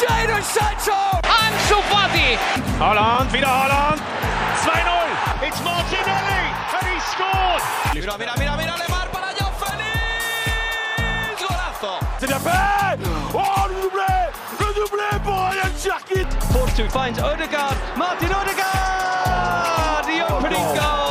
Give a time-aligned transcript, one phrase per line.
[0.00, 0.96] Jadon Sancho!
[1.22, 2.38] Ansu Fati!
[2.78, 4.00] Holland, wieder Holland.
[4.64, 5.46] 2-0.
[5.46, 6.42] It's Martinelli
[6.76, 7.62] and he scored.
[7.94, 11.40] Mira, mira, mira, mira, Lemar para Joao Félix!
[11.40, 11.92] Golazo!
[12.18, 12.98] C'est bien fait.
[13.34, 14.12] Oh, le doublé.
[14.60, 16.28] Le doublé pour Ryan Cherkit.
[16.52, 17.76] Force 2 finds Odegaard.
[17.96, 20.04] Martin Odegaard!
[20.06, 21.09] The opening goal!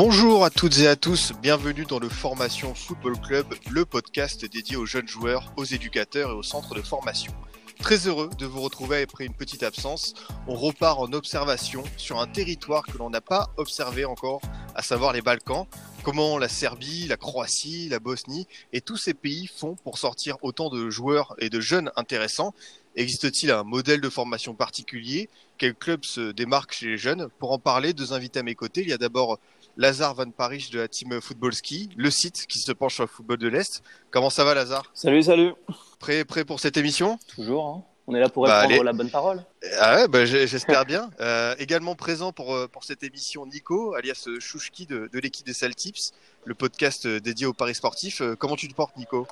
[0.00, 4.76] Bonjour à toutes et à tous, bienvenue dans le Formation Football Club, le podcast dédié
[4.76, 7.32] aux jeunes joueurs, aux éducateurs et aux centres de formation.
[7.80, 10.14] Très heureux de vous retrouver après une petite absence.
[10.46, 14.40] On repart en observation sur un territoire que l'on n'a pas observé encore,
[14.76, 15.66] à savoir les Balkans.
[16.04, 20.70] Comment la Serbie, la Croatie, la Bosnie et tous ces pays font pour sortir autant
[20.70, 22.54] de joueurs et de jeunes intéressants?
[22.94, 25.28] Existe-t-il un modèle de formation particulier?
[25.56, 27.28] Quel club se démarque chez les jeunes?
[27.40, 28.82] Pour en parler, deux invités à mes côtés.
[28.82, 29.40] Il y a d'abord
[29.78, 33.08] Lazare Van Paris de la team Football Ski, le site qui se penche sur le
[33.08, 33.82] football de l'Est.
[34.10, 34.90] Comment ça va Lazare?
[34.92, 35.52] Salut, salut.
[36.00, 37.16] Prêt, prêt pour cette émission?
[37.32, 37.84] Toujours, hein.
[38.08, 39.40] on est là pour Bah, répondre la bonne parole.
[39.78, 41.10] Ah ouais, bah, j'espère bien.
[41.20, 45.46] Euh, également présent pour, euh, pour cette émission Nico, alias euh, Chouchki de, de l'équipe
[45.46, 46.12] des Saltips,
[46.44, 48.20] le podcast dédié aux paris sportifs.
[48.38, 49.28] Comment tu te portes Nico?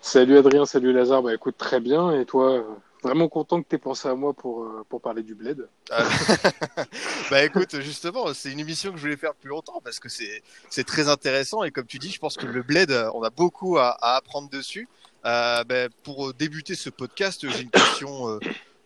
[0.00, 1.22] Salut Adrien, salut Lazare.
[1.22, 2.18] Bah écoute, très bien.
[2.18, 2.64] Et toi,
[3.02, 5.68] vraiment content que tu aies pensé à moi pour, euh, pour parler du bled.
[5.90, 6.04] Ah,
[7.30, 10.84] Bah écoute, justement, c'est une émission que je voulais faire depuis longtemps parce que c'est
[10.84, 13.78] très intéressant et comme tu dis, je pense que le bled, euh, on a beaucoup
[13.78, 14.88] à, à apprendre dessus.
[15.26, 18.38] Euh, bah, pour débuter ce podcast, j'ai une question euh,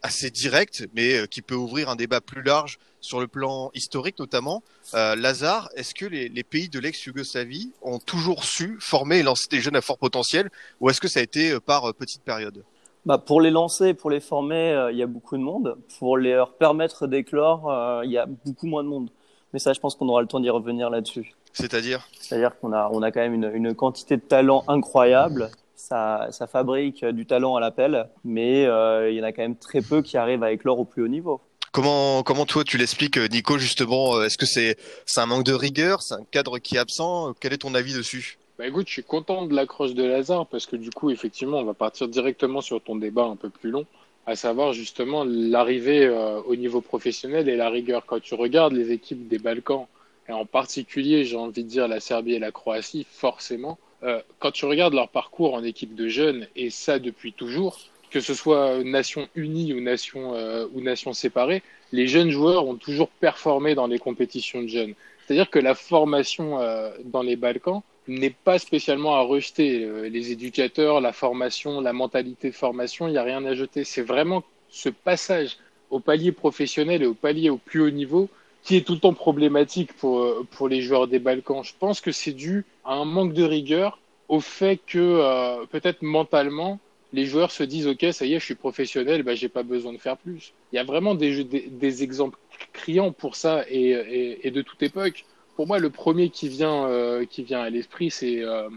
[0.04, 4.18] assez directe, mais euh, qui peut ouvrir un débat plus large sur le plan historique
[4.18, 4.62] notamment.
[4.92, 9.48] Euh, Lazare, est-ce que les, les pays de l'ex-Yougoslavie ont toujours su former et lancer
[9.50, 12.22] des jeunes à fort potentiel ou est-ce que ça a été euh, par euh, petite
[12.22, 12.64] période
[13.06, 15.76] Bah, pour les lancer, pour les former, euh, il y a beaucoup de monde.
[15.98, 19.10] Pour leur permettre d'éclore, euh, il y a beaucoup moins de monde.
[19.52, 21.34] Mais ça, je pense qu'on aura le temps d'y revenir là-dessus.
[21.52, 22.08] C'est-à-dire?
[22.18, 25.50] C'est-à-dire qu'on a, on a quand même une, une quantité de talent incroyable.
[25.76, 29.42] Ça, ça fabrique euh, du talent à l'appel, mais euh, il y en a quand
[29.42, 31.42] même très peu qui arrivent à éclore au plus haut niveau.
[31.72, 36.02] Comment, comment toi tu l'expliques, Nico, justement Est-ce que c'est c'est un manque de rigueur?
[36.02, 37.34] C'est un cadre qui est absent?
[37.40, 38.38] Quel est ton avis dessus?
[38.56, 41.64] Bah écoute, je suis content de l'accroche de Lazare parce que du coup, effectivement, on
[41.64, 43.84] va partir directement sur ton débat un peu plus long,
[44.26, 48.06] à savoir justement l'arrivée euh, au niveau professionnel et la rigueur.
[48.06, 49.86] Quand tu regardes les équipes des Balkans,
[50.28, 54.52] et en particulier, j'ai envie de dire la Serbie et la Croatie, forcément, euh, quand
[54.52, 58.84] tu regardes leur parcours en équipe de jeunes, et ça depuis toujours, que ce soit
[58.84, 63.88] nation unie ou nation, euh, ou nation séparée, les jeunes joueurs ont toujours performé dans
[63.88, 64.94] les compétitions de jeunes.
[65.26, 69.84] C'est-à-dire que la formation euh, dans les Balkans n'est pas spécialement à rejeter.
[69.84, 73.84] Euh, les éducateurs, la formation, la mentalité de formation, il n'y a rien à jeter.
[73.84, 75.58] C'est vraiment ce passage
[75.90, 78.28] au palier professionnel et au palier au plus haut niveau
[78.62, 81.62] qui est tout le temps problématique pour, euh, pour les joueurs des Balkans.
[81.62, 83.98] Je pense que c'est dû à un manque de rigueur,
[84.28, 86.80] au fait que euh, peut-être mentalement,
[87.12, 89.92] les joueurs se disent ok ça y est je suis professionnel bah j'ai pas besoin
[89.92, 92.38] de faire plus il y a vraiment des, des, des exemples
[92.72, 96.86] criants pour ça et, et, et de toute époque pour moi le premier qui vient
[96.86, 98.68] euh, qui vient à l'esprit c'est euh,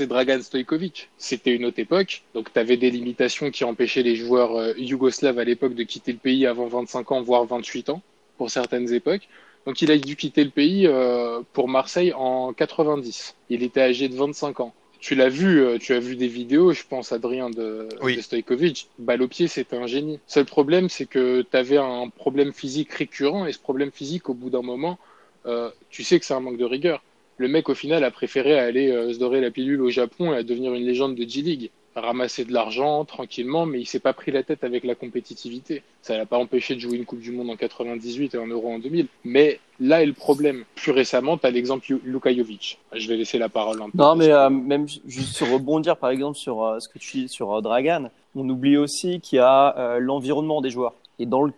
[0.00, 4.56] Dragan Stojkovic c'était une autre époque donc tu avais des limitations qui empêchaient les joueurs
[4.56, 8.02] euh, yougoslaves à l'époque de quitter le pays avant 25 ans voire 28 ans
[8.36, 9.28] pour certaines époques
[9.66, 14.08] donc il a dû quitter le pays euh, pour Marseille en 90 il était âgé
[14.08, 17.86] de 25 ans tu l'as vu, tu as vu des vidéos, je pense, Adrien, de,
[18.00, 18.16] Oui.
[18.16, 18.88] de Stojkovic.
[18.98, 20.18] Balle au pied, c'était un génie.
[20.26, 24.34] Seul problème, c'est que tu avais un problème physique récurrent et ce problème physique, au
[24.34, 24.98] bout d'un moment,
[25.46, 27.02] euh, tu sais que c'est un manque de rigueur.
[27.38, 30.36] Le mec, au final, a préféré aller euh, se dorer la pilule au Japon et
[30.38, 31.70] à devenir une légende de G-League.
[31.94, 35.82] Ramasser de l'argent tranquillement, mais il s'est pas pris la tête avec la compétitivité.
[36.02, 38.70] Ça l'a pas empêché de jouer une Coupe du Monde en 98 et un Euro
[38.70, 39.06] en 2000.
[39.24, 40.64] Mais là est le problème.
[40.74, 42.78] Plus récemment, tu as l'exemple Lu- Luka Jovic.
[42.94, 43.96] Je vais laisser la parole un peu.
[43.96, 47.28] Non, mais euh, même ju- juste sur rebondir, par exemple, sur ce que tu dis
[47.30, 50.92] sur Dragan, on oublie aussi qu'il y a l'environnement des joueurs.
[51.18, 51.52] Et dans le,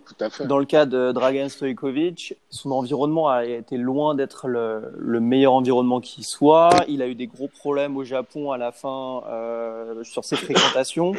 [0.46, 5.52] dans le cas de Dragan Stojkovic, son environnement a été loin d'être le, le meilleur
[5.52, 6.70] environnement qui soit.
[6.86, 11.12] Il a eu des gros problèmes au Japon à la fin euh, sur ses fréquentations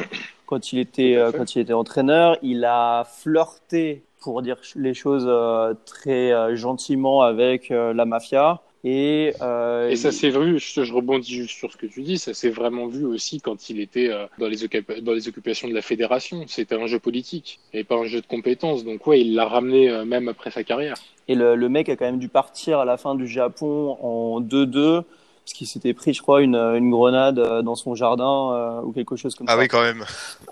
[0.46, 2.38] quand il était euh, quand il était entraîneur.
[2.42, 8.60] Il a flirté, pour dire les choses euh, très euh, gentiment, avec euh, la mafia.
[8.82, 12.02] Et, euh, Et ça il- s'est vu, je, je rebondis juste sur ce que tu
[12.02, 15.28] dis, ça s'est vraiment vu aussi quand il était euh, dans, les occupa- dans les
[15.28, 16.44] occupations de la fédération.
[16.46, 18.84] C'était un jeu politique et pas un jeu de compétences.
[18.84, 20.94] Donc ouais, il l'a ramené euh, même après sa carrière.
[21.28, 24.40] Et le, le mec a quand même dû partir à la fin du Japon en
[24.40, 25.04] 2-2
[25.44, 28.92] parce qu'il s'était pris, je crois, une, une grenade euh, dans son jardin euh, ou
[28.92, 29.58] quelque chose comme Ah ça.
[29.58, 30.04] oui, quand même.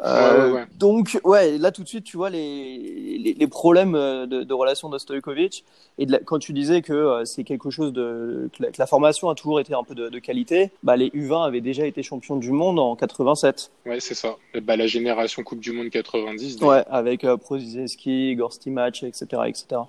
[0.05, 0.67] Euh, Ouais, ouais, ouais.
[0.79, 4.89] Donc, ouais, là tout de suite, tu vois les, les, les problèmes de, de relation
[4.89, 5.65] de Stojkovic.
[6.01, 8.49] Et de la- quand tu disais que euh, c'est quelque chose de.
[8.57, 11.09] Que la, que la formation a toujours été un peu de, de qualité, bah, les
[11.11, 13.71] U20 avaient déjà été champions du monde en 87.
[13.87, 14.37] Ouais, c'est ça.
[14.63, 16.61] Bah, la génération Coupe du Monde 90.
[16.63, 19.27] Ouais, avec euh, Prozizeski, Gorstimac, etc.
[19.47, 19.81] etc.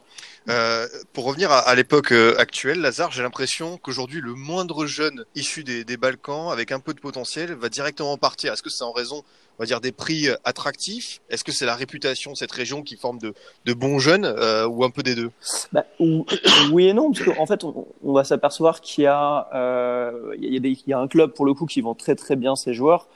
[0.48, 5.64] Euh, pour revenir à, l'époque euh, actuelle, Lazare, j'ai l'impression qu'aujourd'hui, le moindre jeune issu
[5.64, 8.54] des, Balkans, avec un peu de potentiel, va directement partir.
[8.54, 9.24] Est-ce que c'est en raison,
[9.58, 11.20] on va dire, des prix euh, attractifs?
[11.30, 13.34] Est-ce que c'est la réputation de cette région qui forme de,
[13.74, 14.26] bons jeunes
[14.70, 15.32] ou un peu des deux?
[15.72, 16.26] Bah, ou-
[16.72, 21.34] oui et non, parce qu'en fait, on, va s'apercevoir qu'il y, y, a un club,
[21.34, 23.08] pour le coup, qui vend très très bien ses joueurs,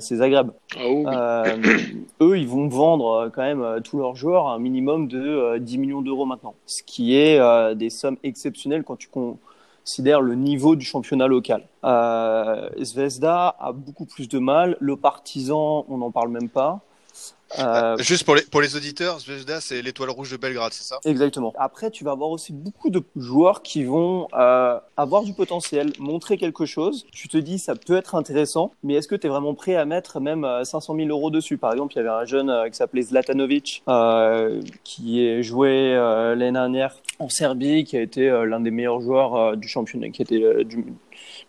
[0.00, 0.50] c'est Zagreb.
[0.76, 1.04] Ah oui.
[1.06, 1.56] Euh,
[2.20, 5.20] eux, ils vont vendre euh, quand même euh, tous leurs joueurs à un minimum de
[5.20, 7.40] euh, 10 millions d'euros maintenant, ce qui est
[7.74, 11.62] des sommes exceptionnelles quand tu considères le niveau du championnat local.
[11.84, 14.76] Euh, Zvezda a beaucoup plus de mal.
[14.80, 16.80] Le Partizan, on n'en parle même pas.
[17.58, 20.98] Euh, Juste pour les, pour les auditeurs, Zvezda, c'est l'étoile rouge de Belgrade, c'est ça?
[21.04, 21.52] Exactement.
[21.56, 26.36] Après, tu vas avoir aussi beaucoup de joueurs qui vont euh, avoir du potentiel, montrer
[26.36, 27.06] quelque chose.
[27.12, 29.84] Tu te dis, ça peut être intéressant, mais est-ce que tu es vraiment prêt à
[29.84, 31.56] mettre même euh, 500 000 euros dessus?
[31.56, 35.94] Par exemple, il y avait un jeune euh, qui s'appelait Zlatanovic, euh, qui est joué
[35.94, 39.68] euh, l'année dernière en Serbie, qui a été euh, l'un des meilleurs joueurs euh, du
[39.68, 40.84] championnat, qui était euh, du,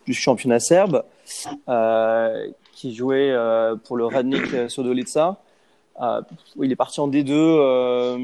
[0.06, 1.02] du championnat serbe,
[1.68, 5.38] euh, qui jouait euh, pour le Radnik Sodolica.
[6.02, 6.20] Euh,
[6.62, 8.18] il est parti en D2, euh,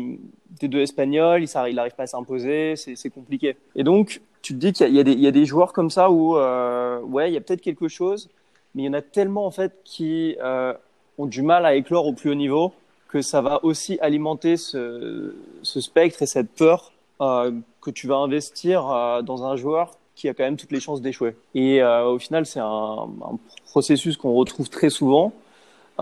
[0.61, 3.57] D2 espagnol, il n'arrive pas à s'imposer, c'est compliqué.
[3.75, 6.37] Et donc, tu te dis qu'il y, y y a des joueurs comme ça où,
[6.37, 8.29] euh, ouais, il y a peut-être quelque chose,
[8.75, 10.75] mais il y en a tellement en fait qui euh,
[11.19, 12.73] ont du mal à éclore au plus haut niveau
[13.09, 18.17] que ça va aussi alimenter ce, ce spectre et cette peur euh, que tu vas
[18.17, 21.37] investir euh, dans un joueur qui a quand même toutes les chances d'échouer.
[21.55, 23.39] Et au final, c'est un, un
[23.71, 25.33] processus qu'on retrouve très souvent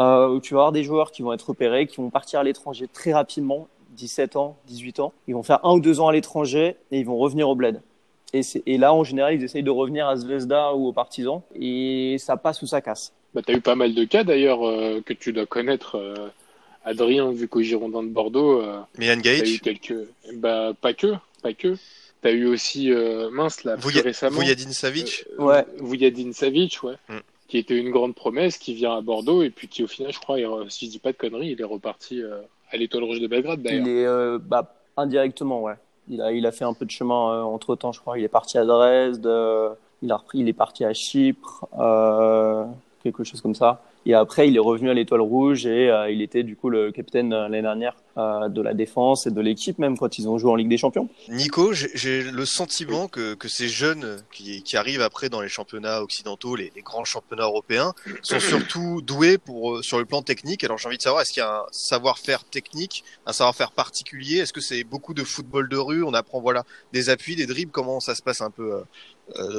[0.00, 2.44] euh, où tu vas avoir des joueurs qui vont être repérés, qui vont partir à
[2.44, 5.12] l'étranger très rapidement, 17 ans, 18 ans.
[5.28, 7.80] Ils vont faire un ou deux ans à l'étranger et ils vont revenir au bled.
[8.32, 12.36] Et, là, en général, ils essayent de revenir à Zvezda ou au Partizan et ça
[12.36, 13.12] passe ou ça casse.
[13.34, 16.28] Bah, tu as eu pas mal de cas d'ailleurs euh, que tu dois connaître, euh,
[16.84, 19.94] Adrien, vu qu'au Girondin de Bordeaux, euh, eu Gaïc quelques.
[20.34, 21.74] Bah, pas que, pas que.
[22.22, 24.38] Tu as eu aussi, euh, mince, là, plus Vuja- récemment.
[24.40, 25.64] Vujadin Savic Euh, Ouais.
[25.80, 26.94] Vujadin Savic, ouais.
[27.08, 27.18] Mm.
[27.50, 30.20] Qui était une grande promesse, qui vient à Bordeaux et puis qui, au final, je
[30.20, 30.36] crois,
[30.68, 33.60] si je dis pas de conneries, il est reparti euh, à l'Étoile Rouge de Belgrade
[33.60, 33.84] d'ailleurs.
[33.84, 35.74] Il est euh, bah, indirectement, ouais.
[36.08, 38.18] Il a, il a fait un peu de chemin entre temps, je crois.
[38.18, 39.70] Il est parti à Dresde, euh,
[40.00, 42.64] il a repris, il est parti à Chypre, euh,
[43.02, 43.82] quelque chose comme ça.
[44.06, 46.90] Et après, il est revenu à l'Étoile Rouge et euh, il était du coup le
[46.90, 50.38] capitaine euh, l'année dernière euh, de la défense et de l'équipe même quand ils ont
[50.38, 51.08] joué en Ligue des Champions.
[51.28, 56.56] Nico, j'ai- le sentiment que, que ces jeunes qui, arrivent après dans les championnats occidentaux,
[56.56, 57.92] les, grands championnats européens,
[58.22, 60.64] sont surtout doués pour, sur le plan technique.
[60.64, 64.38] Alors j'ai envie de savoir, est-ce qu'il y a un savoir-faire technique, un savoir-faire particulier?
[64.38, 66.02] Est-ce que c'est beaucoup de football de rue?
[66.02, 67.72] On apprend voilà des appuis, des dribbles?
[67.72, 68.82] Comment ça se passe un peu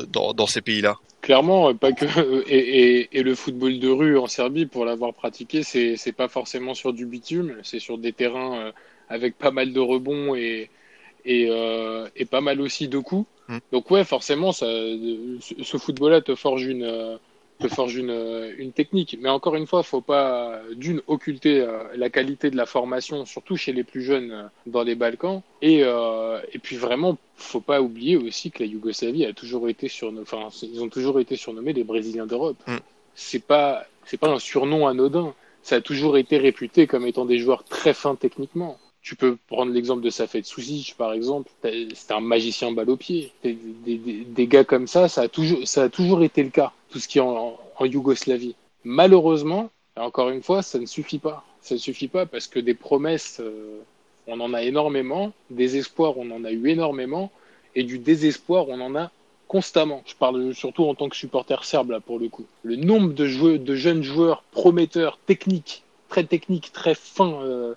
[0.10, 2.06] dans, dans ces pays-là Clairement, euh, pas que.
[2.50, 6.28] Et, et, et le football de rue en Serbie, pour l'avoir pratiqué, c'est c'est pas
[6.28, 8.72] forcément sur du bitume, c'est sur des terrains euh,
[9.08, 10.70] avec pas mal de rebonds et,
[11.26, 13.28] et, euh, et pas mal aussi de coups.
[13.48, 13.58] Mm.
[13.72, 17.20] Donc, ouais, forcément, ça, ce ce football-là te forge une.
[17.64, 19.18] Euh, te forge une, euh, une technique.
[19.22, 23.58] Mais encore une fois, faut pas d'une occulter euh, la qualité de la formation, surtout
[23.58, 25.42] chez les plus jeunes euh, dans les Balkans.
[25.62, 29.88] Et, euh, et puis vraiment, faut pas oublier aussi que la Yougoslavie a toujours été
[29.88, 32.58] surnommée, enfin, ils ont toujours été surnommés les Brésiliens d'Europe.
[32.68, 32.78] Mm.
[33.16, 35.34] C'est pas, c'est pas un surnom anodin.
[35.64, 38.78] Ça a toujours été réputé comme étant des joueurs très fins techniquement.
[39.04, 41.50] Tu peux prendre l'exemple de Safet Suzic, par exemple.
[41.64, 43.32] C'était un magicien balle au pied.
[43.44, 46.50] Des, des, des, des gars comme ça, ça a toujours, ça a toujours été le
[46.50, 46.72] cas.
[46.92, 48.56] Tout ce qui est en, Yougoslavie.
[48.84, 51.44] Malheureusement, encore une fois, ça ne suffit pas.
[51.62, 53.80] Ça ne suffit pas parce que des promesses, euh,
[54.28, 55.34] on en a énormément.
[55.50, 57.32] Des espoirs, on en a eu énormément.
[57.74, 59.10] Et du désespoir, on en a
[59.48, 60.04] constamment.
[60.06, 62.46] Je parle surtout en tant que supporter serbe, là, pour le coup.
[62.64, 67.74] Le nombre de, joueurs, de jeunes joueurs prometteurs, techniques, très techniques, très fins, euh,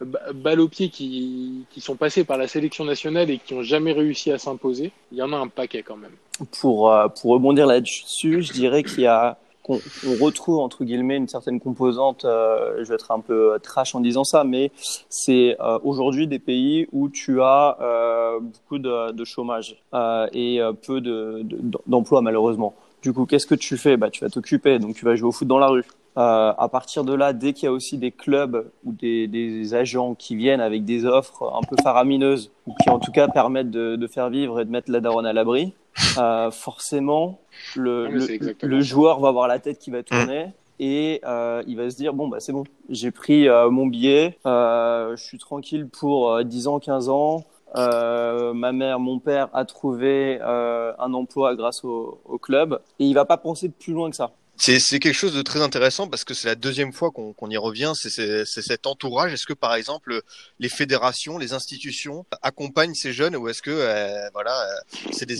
[0.00, 3.92] balles au pied qui, qui sont passés par la sélection nationale et qui n'ont jamais
[3.92, 6.12] réussi à s'imposer, il y en a un paquet quand même.
[6.60, 11.16] Pour, euh, pour rebondir là-dessus, je dirais qu'il y a qu'on on retrouve entre guillemets
[11.16, 12.24] une certaine composante.
[12.24, 14.70] Euh, je vais être un peu trash en disant ça, mais
[15.08, 21.00] c'est euh, aujourd'hui des pays où tu as euh, beaucoup de, chômage euh, et peu
[21.00, 22.74] de, de, d'emploi malheureusement.
[23.02, 23.96] Du coup, qu'est-ce que tu fais?
[23.96, 25.84] Bah, tu vas t'occuper, donc tu vas jouer au foot dans la rue.
[26.18, 29.74] Euh, à partir de là, dès qu'il y a aussi des clubs ou des, des,
[29.74, 33.70] agents qui viennent avec des offres un peu faramineuses ou qui en tout cas permettent
[33.70, 35.74] de, de faire vivre et de mettre la daronne à l'abri,
[36.16, 37.40] euh, forcément,
[37.74, 40.52] le, Non, c'est le, joueur va avoir la tête qui va tourner.
[40.78, 44.36] Et euh, il va se dire bon bah c'est bon j'ai pris euh, mon billet
[44.44, 47.44] euh, je suis tranquille pour euh, 10 ans 15 ans.
[47.76, 52.80] Euh, ma mère mon père a trouvé euh, un emploi grâce au, au club.
[52.98, 56.08] Et il va pas penser plus loin que ça C'est quelque chose de très intéressant
[56.08, 57.92] parce que c'est la deuxième fois qu'on y revient.
[57.94, 59.32] C'est cet entourage.
[59.32, 60.22] Est-ce que par exemple
[60.58, 65.36] les fédérations, les institutions accompagnent ces jeunes ou est-ce que euh, voilà, euh, c'est des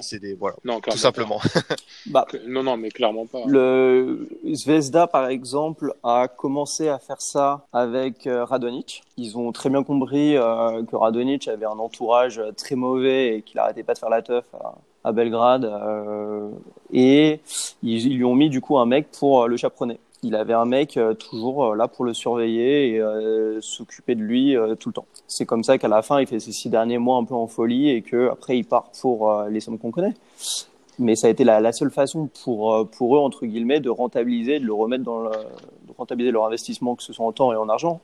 [0.00, 1.40] c'est des voilà, Non, tout simplement.
[2.06, 2.26] bah.
[2.46, 3.40] Non, non, mais clairement pas.
[3.46, 9.02] Le Zvezda, par exemple, a commencé à faire ça avec euh, Radonic.
[9.16, 13.58] Ils ont très bien compris euh, que Radonic avait un entourage très mauvais et qu'il
[13.58, 14.74] arrêtait pas de faire la teuf à,
[15.06, 15.64] à Belgrade.
[15.64, 16.50] euh,
[16.92, 17.40] et
[17.82, 19.98] ils, lui ont mis du coup un mec pour euh, le chaperonner.
[20.22, 23.02] Il avait un mec euh, toujours là pour le surveiller et
[23.60, 25.06] s'occuper de lui tout le temps.
[25.28, 27.46] C'est comme ça qu'à la fin, il fait ses six derniers mois un peu en
[27.46, 30.14] folie et que après il part pour les sommes qu'on connaît
[30.98, 34.60] mais ça a été la, seule façon pour, euh, pour eux, entre guillemets, de rentabiliser,
[34.60, 37.56] de le remettre dans le, de rentabiliser leur investissement, que ce soit en temps et
[37.56, 38.00] en argent,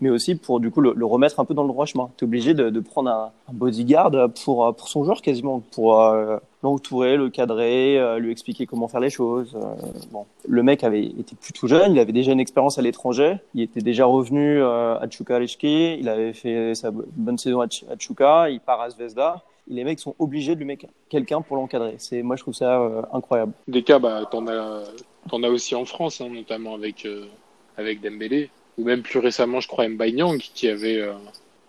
[0.00, 2.10] mais aussi pour, du coup, le, remettre un peu dans le droit chemin.
[2.16, 4.10] Tu es obligé de, prendre un, bodyguard
[4.44, 9.00] pour, euh, pour son joueur quasiment, pour euh, l'entourer, le cadrer, lui expliquer comment faire
[9.00, 9.56] les choses.
[10.10, 10.24] bon.
[10.48, 13.80] Le mec avait été plutôt jeune, il avait déjà une expérience à l'étranger, il était
[13.80, 18.60] déjà revenu à Tchoukalechki, il avait fait sa bonne saison à, Tch- à Tchouka, il
[18.60, 19.42] part à Zvezda.
[19.68, 21.94] Les mecs sont obligés de lui mettre quelqu'un pour l'encadrer.
[21.98, 23.52] C'est, moi, je trouve ça euh, incroyable.
[23.68, 24.84] Des cas, bah, t'en as,
[25.28, 27.26] t'en as aussi en France, hein, notamment avec, euh,
[27.76, 28.50] avec Dembélé.
[28.78, 31.14] Ou même plus récemment, je crois, Mbaye qui avait, euh,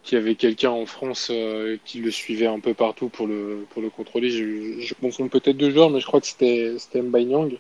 [0.04, 3.82] qui avait quelqu'un en France euh, qui le suivait un peu partout pour le, pour
[3.82, 4.30] le contrôler.
[4.30, 7.58] Je, je confonds peut-être deux joueurs, mais je crois que c'était, c'était Mbaye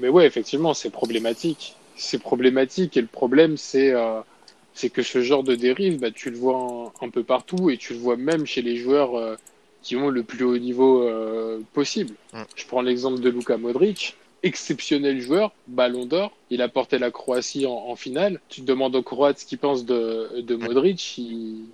[0.00, 1.74] mais ouais, effectivement, c'est problématique.
[1.96, 3.94] C'est problématique et le problème, c'est,
[4.74, 7.76] c'est que ce genre de dérive, bah, tu le vois un, un peu partout et
[7.76, 9.36] tu le vois même chez les joueurs euh,
[9.82, 12.14] qui ont le plus haut niveau euh, possible.
[12.32, 12.42] Mm.
[12.56, 17.66] Je prends l'exemple de Luka Modric, exceptionnel joueur, ballon d'or, il a porté la Croatie
[17.66, 18.40] en, en finale.
[18.48, 21.64] Tu te demandes aux Croates ce qu'ils pensent de, de Modric, ils,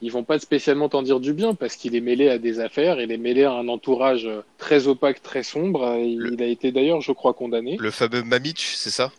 [0.00, 3.00] ils vont pas spécialement t'en dire du bien parce qu'il est mêlé à des affaires,
[3.00, 4.28] il est mêlé à un entourage
[4.58, 5.96] très opaque, très sombre.
[5.98, 7.76] Il, Le- il a été d'ailleurs, je crois, condamné.
[7.78, 9.12] Le fameux Mamic, c'est ça?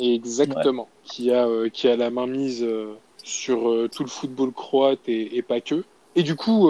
[0.00, 0.88] Exactement.
[1.04, 5.08] Qui a euh, qui a la main mise euh, sur euh, tout le football croate
[5.08, 5.84] et, et pas que.
[6.16, 6.68] Et du coup,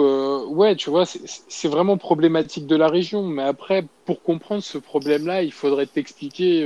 [0.49, 3.23] ouais, tu vois, c'est- vraiment problématique de la région.
[3.23, 6.63] Mais après, pour comprendre ce problème-là, il faudrait t'expliquer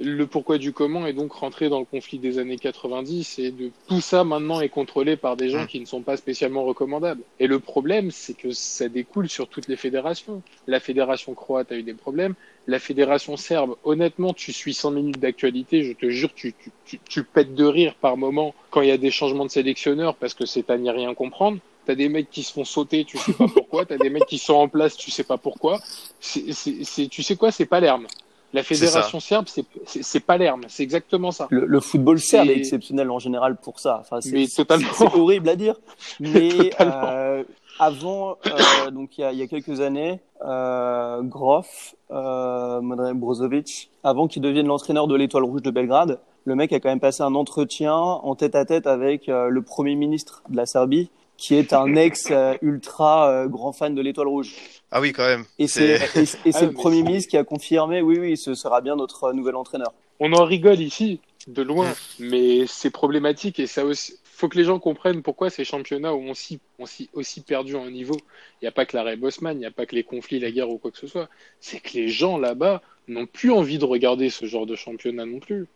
[0.00, 3.38] le pourquoi du comment et donc rentrer dans le conflit des années 90.
[3.38, 6.64] Et de tout ça maintenant est contrôlé par des gens qui ne sont pas spécialement
[6.64, 7.22] recommandables.
[7.38, 10.42] Et le problème, c'est que ça découle sur toutes les fédérations.
[10.66, 12.34] La fédération croate a eu des problèmes.
[12.68, 16.98] La fédération serbe, honnêtement, tu suis 100 minutes d'actualité, je te jure, tu, tu, tu,
[17.08, 20.34] tu pètes de rire par moment quand il y a des changements de sélectionneurs parce
[20.34, 21.58] que c'est à n'y rien comprendre.
[21.86, 23.84] T'as des mecs qui se font sauter, tu sais pas pourquoi.
[23.86, 25.78] T'as des mecs qui sont en place, tu sais pas pourquoi.
[26.18, 28.08] C'est, c'est, c'est- tu sais quoi, c'est Palerme.
[28.52, 30.62] La fédération serbe, c'est, c'est, c'est Palerme.
[30.68, 31.46] C'est exactement ça.
[31.50, 33.98] Le, le football serbe est exceptionnel en général pour ça.
[34.00, 34.88] Enfin, c'est, Mais c'est- totalement.
[34.94, 35.76] c'est horrible à dire.
[36.20, 37.00] Mais Totalement.
[37.04, 37.44] euh,
[37.78, 42.80] avant, euh, donc il y a, il y a quelques années, euh, Groff, euh,
[43.14, 47.00] Brozovic, avant qu'il devienne l'entraîneur de l'Étoile Rouge de Belgrade, le mec a quand même
[47.00, 51.10] passé un entretien en tête à tête avec euh, le premier ministre de la Serbie,
[51.36, 54.54] qui est un ex euh, ultra euh, grand fan de l'Étoile Rouge.
[54.90, 55.44] Ah oui, quand même.
[55.58, 58.54] Et c'est, et, et c'est Ah, le premier ministre qui a confirmé, oui, oui, ce
[58.54, 59.92] sera bien notre euh, nouvel entraîneur.
[60.20, 64.14] On en rigole ici, de loin, mais c'est problématique et ça aussi.
[64.38, 67.88] Faut que les gens comprennent pourquoi ces championnats ont aussi, ont si- aussi perdu en
[67.90, 68.16] niveau.
[68.60, 70.50] Il n'y a pas que l'arrêt Bosman, il n'y a pas que les conflits, la
[70.50, 71.28] guerre ou quoi que ce soit.
[71.58, 75.38] C'est que les gens là-bas n'ont plus envie de regarder ce genre de championnat non
[75.40, 75.66] plus.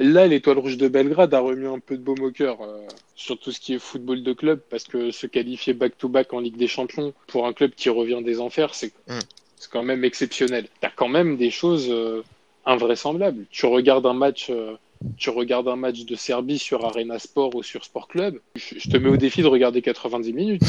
[0.00, 3.38] Là, l'Étoile Rouge de Belgrade a remis un peu de baume au cœur euh, sur
[3.38, 6.66] tout ce qui est football de club parce que se qualifier back-to-back en Ligue des
[6.66, 9.18] Champions pour un club qui revient des enfers, c'est Mm.
[9.56, 10.68] c'est quand même exceptionnel.
[10.82, 12.22] T'as quand même des choses euh,
[12.66, 13.46] invraisemblables.
[13.50, 14.74] Tu regardes un match, euh,
[15.16, 18.38] tu regardes un match de Serbie sur Arena Sport ou sur Sport Club.
[18.54, 20.62] Je, te mets au défi de regarder 90 minutes.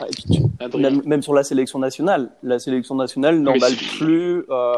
[0.00, 0.90] Ah, et puis tu- Adrien.
[0.90, 4.72] Même, même sur la sélection nationale, la sélection nationale n'emballe plus euh,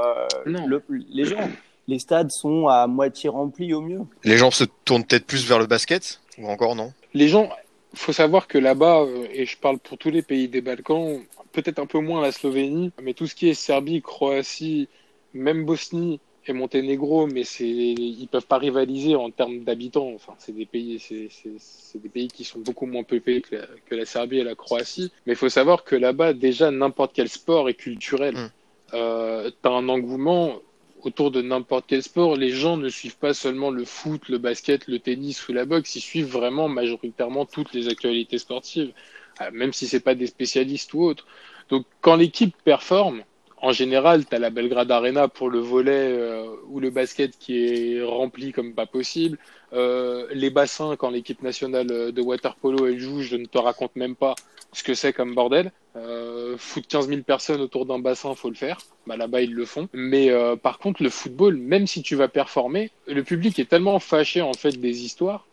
[0.46, 0.66] Non.
[0.66, 1.48] le- les gens.
[1.88, 4.00] Les stades sont à moitié remplis au mieux.
[4.24, 6.92] Les gens se tournent peut-être plus vers le basket ou encore non?
[7.14, 7.48] Les gens,
[7.94, 11.20] faut savoir que là-bas, euh, et je parle pour tous les pays des Balkans,
[11.52, 14.88] peut-être un peu moins la Slovénie, mais tout ce qui est Serbie, Croatie,
[15.32, 20.12] même Bosnie et Monténégro, mais c'est, ils peuvent pas rivaliser en termes d'habitants.
[20.14, 23.56] Enfin, c'est des pays, c'est, c'est, c'est des pays qui sont beaucoup moins peuplés que
[23.56, 25.10] la, que la Serbie et la Croatie.
[25.26, 28.34] Mais il faut savoir que là-bas, déjà, n'importe quel sport est culturel.
[28.34, 28.50] Mm.
[28.94, 30.60] Euh, t'as un engouement
[31.02, 34.88] autour de n'importe quel sport, les gens ne suivent pas seulement le foot, le basket,
[34.88, 38.92] le tennis ou la boxe, ils suivent vraiment majoritairement toutes les actualités sportives,
[39.40, 41.26] euh, même si c'est pas des spécialistes ou autres.
[41.68, 43.22] Donc quand l'équipe performe,
[43.62, 48.02] en général, tu la Belgrade Arena pour le volet euh, ou le basket qui est
[48.02, 49.38] rempli comme pas possible.
[49.72, 53.96] Euh, les bassins, quand l'équipe nationale de water polo elle joue, je ne te raconte
[53.96, 54.34] même pas
[54.72, 55.72] ce que c'est comme bordel.
[55.96, 58.78] Euh, foutre 15 000 personnes autour d'un bassin, faut le faire.
[59.06, 59.88] Bah, Là-bas, ils le font.
[59.94, 63.98] Mais euh, par contre, le football, même si tu vas performer, le public est tellement
[63.98, 65.46] fâché en fait des histoires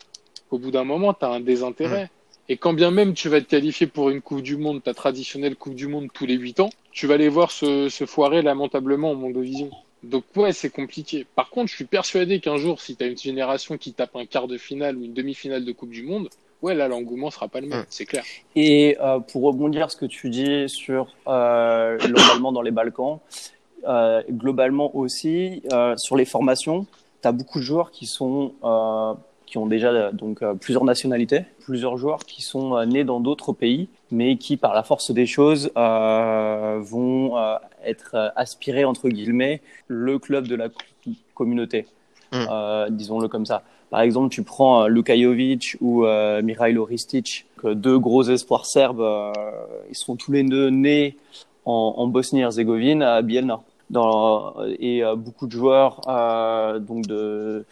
[0.50, 2.10] qu'au bout d'un moment, tu as un désintérêt.
[2.50, 5.56] Et quand bien même tu vas te qualifier pour une Coupe du Monde, ta traditionnelle
[5.56, 9.12] Coupe du Monde tous les 8 ans, tu vas les voir se, se foirer lamentablement
[9.12, 9.72] au Mondovision.
[10.04, 11.26] Donc ouais, c'est compliqué.
[11.36, 14.26] Par contre, je suis persuadé qu'un jour, si tu as une génération qui tape un
[14.26, 16.28] quart de finale ou une demi-finale de Coupe du Monde,
[16.62, 17.86] ouais, là, l'engouement sera pas le même, Mm.
[17.90, 18.24] c'est clair.
[18.58, 21.98] Et euh, pour rebondir ce que tu dis sur euh,
[22.54, 23.20] dans les Balkans,
[23.88, 26.86] euh, globalement aussi euh, sur les formations,
[27.22, 29.14] tu as beaucoup de joueurs qui sont euh,
[29.54, 33.20] qui ont déjà euh, donc euh, plusieurs nationalités, plusieurs joueurs qui sont euh, nés dans
[33.20, 39.10] d'autres pays, mais qui par la force des choses euh, vont euh, être aspirés entre
[39.10, 40.70] guillemets le club de la
[41.36, 41.86] communauté,
[42.32, 42.48] Mm.
[42.50, 43.62] euh, disons-le comme ça.
[43.92, 46.04] Par exemple, tu prends euh, Luka Jovic ou
[46.42, 49.06] Mihajlo Ristic, deux gros espoirs serbes,
[49.92, 51.16] ils sont tous les deux nés
[51.66, 53.60] en, en Bosnie-Herzégovine à Bielna.
[54.80, 57.66] Et euh, beaucoup de joueurs euh, donc de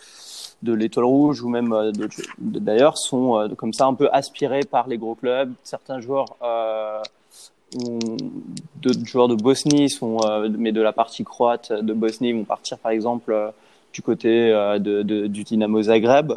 [0.61, 4.61] de l'Étoile Rouge ou même euh, de- de- d'ailleurs sont comme ça un peu aspirés
[4.63, 5.53] par les gros clubs.
[5.63, 7.01] Certains joueurs euh,
[8.81, 10.17] d'autres joueurs de Bosnie sont
[10.57, 13.33] mais de la partie croate de Bosnie vont partir par exemple
[13.93, 16.33] du côté de, de- du Dynamo Zagreb.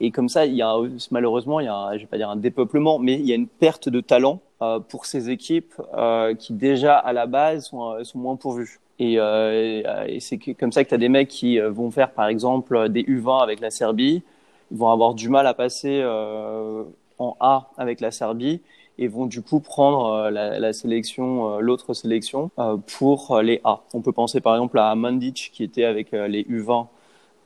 [0.00, 0.74] Et, comme ça, il y a
[1.10, 3.46] malheureusement, il y a, je vais pas dire un dépeuplement, mais il y a une
[3.48, 4.40] perte de talent
[4.88, 8.80] pour ces équipes euh, qui déjà à la base sont, euh, sont moins pourvues.
[8.98, 12.26] Et, euh, c'est comme ça que tu as des mecs qui euh, vont faire par
[12.26, 14.22] exemple des U20 avec la Serbie,
[14.70, 16.82] ils vont avoir du mal à passer euh,
[17.18, 18.60] en A avec la Serbie
[18.98, 23.60] et vont du coup prendre euh, la, sélection, euh, l'autre sélection euh, pour euh, les
[23.64, 23.80] A.
[23.94, 26.86] On peut penser par exemple à Mandic qui était avec euh, les U20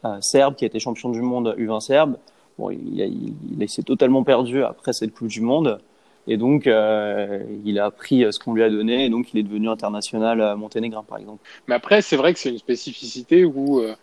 [0.04, 2.16] euh, serbes, qui été champion du monde U20 serbe.
[2.58, 5.80] Bon, il s'est totalement perdu après cette Coupe du Monde.
[6.28, 9.42] Et donc, euh, il a pris ce qu'on lui a donné, et donc il est
[9.42, 11.42] devenu international euh, monténégrin, par exemple.
[11.66, 13.94] Mais après, c'est vrai que c'est une spécificité où euh,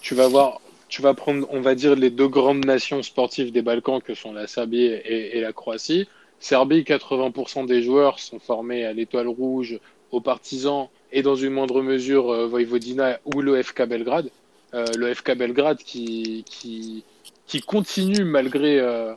[0.00, 3.62] tu vas voir, tu vas prendre, on va dire, les deux grandes nations sportives des
[3.62, 6.08] Balkans que sont la Serbie et, la Croatie.
[6.40, 9.78] Serbie, 80% des joueurs sont formés à l'Étoile Rouge,
[10.10, 14.30] aux Partisans et dans une moindre mesure euh, Vojvodina ou le FK Belgrade.
[14.74, 19.14] Euh, le FK Belgrade qui, qui, continue malgré, euh,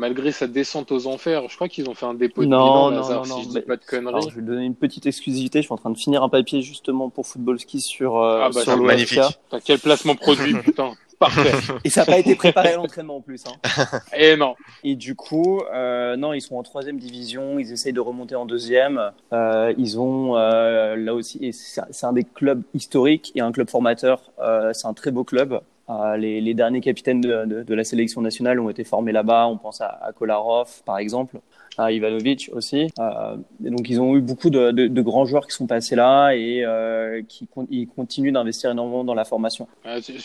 [0.00, 1.48] malgré sa descente aux enfers.
[1.48, 3.42] Je crois qu'ils ont fait un dépôt de Non, bilan, non, Lazare, non, si non,
[3.42, 4.14] je dis pas de conneries.
[4.14, 5.60] Alors, je vais donner une petite exclusivité.
[5.60, 8.50] Je suis en train de finir un papier justement pour Football Ski sur, euh, Ah
[8.52, 9.20] bah, sur magnifique.
[9.64, 10.92] Quel placement produit, putain.
[11.20, 11.52] Parfait.
[11.84, 13.44] Et ça n'a pas été préparé à l'entraînement en plus.
[13.46, 14.00] Hein.
[14.16, 14.54] Et non.
[14.82, 18.46] Et du coup, euh, non, ils sont en troisième division, ils essayent de remonter en
[18.46, 19.12] deuxième.
[19.34, 23.68] Euh, ils ont euh, là aussi, et c'est un des clubs historiques et un club
[23.68, 24.32] formateur.
[24.38, 25.60] Euh, c'est un très beau club.
[25.90, 29.48] Euh, les, les derniers capitaines de, de, de la sélection nationale ont été formés là-bas.
[29.48, 31.38] On pense à, à Kolarov, par exemple,
[31.76, 32.90] à Ivanovic aussi.
[33.00, 35.96] Euh, et donc, ils ont eu beaucoup de, de, de grands joueurs qui sont passés
[35.96, 39.66] là et euh, qui con- ils continuent d'investir énormément dans la formation.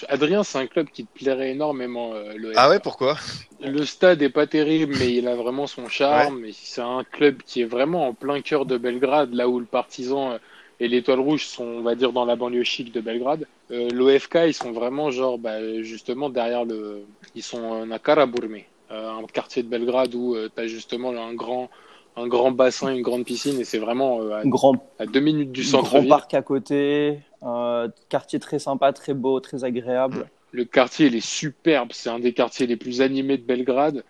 [0.08, 2.12] Adrien, c'est un club qui te plairait énormément.
[2.14, 3.16] euh, le Ah ouais, pourquoi?
[3.60, 6.44] Le stade est pas terrible, mais il a vraiment son charme.
[6.54, 10.34] C'est un club qui est vraiment en plein cœur de Belgrade, là où le Partizan
[10.34, 10.38] euh,
[10.80, 13.48] et l'Étoile Rouge sont, on va dire, dans la banlieue chic de Belgrade.
[13.72, 18.58] Euh, L'OFK, ils sont vraiment genre, bah, justement derrière le, ils sont à Karaburme,
[18.92, 21.70] euh, un quartier de Belgrade où tu as justement un grand,
[22.18, 24.76] un grand bassin, une grande piscine, et c'est vraiment euh, à, grand
[25.12, 26.10] deux minutes du grand centre-ville.
[26.10, 30.28] parc à côté, euh, quartier très sympa, très beau, très agréable.
[30.52, 31.90] Le quartier, il est superbe.
[31.92, 34.04] C'est un des quartiers les plus animés de Belgrade.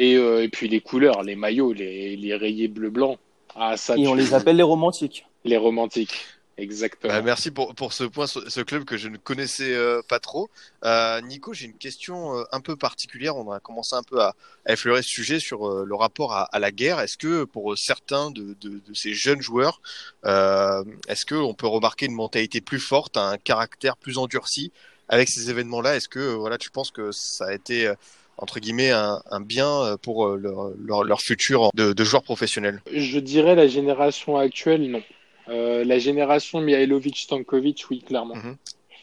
[0.00, 3.16] Et, euh, et puis les couleurs, les maillots, les, les rayés bleu-blanc.
[3.60, 5.26] Ah, ça, Et on les appelle les romantiques.
[5.44, 6.26] les romantiques.
[6.56, 7.12] Exactement.
[7.14, 10.18] Bah, merci pour, pour ce point, ce, ce club que je ne connaissais euh, pas
[10.18, 10.50] trop.
[10.84, 13.36] Euh, Nico, j'ai une question euh, un peu particulière.
[13.36, 14.34] On a commencé un peu à,
[14.66, 16.98] à effleurer ce sujet sur euh, le rapport à, à la guerre.
[16.98, 19.80] Est-ce que pour certains de, de, de ces jeunes joueurs,
[20.24, 24.72] euh, est-ce qu'on peut remarquer une mentalité plus forte, un caractère plus endurci
[25.08, 25.94] avec ces événements-là?
[25.96, 27.94] Est-ce que voilà, tu penses que ça a été euh,
[28.38, 32.22] entre guillemets un, un bien euh, pour euh, leur, leur, leur futur de, de joueurs
[32.22, 35.02] professionnels Je dirais la génération actuelle, non.
[35.48, 38.36] Euh, la génération Mihailovic-Stankovic, oui, clairement.
[38.36, 38.56] Mhm.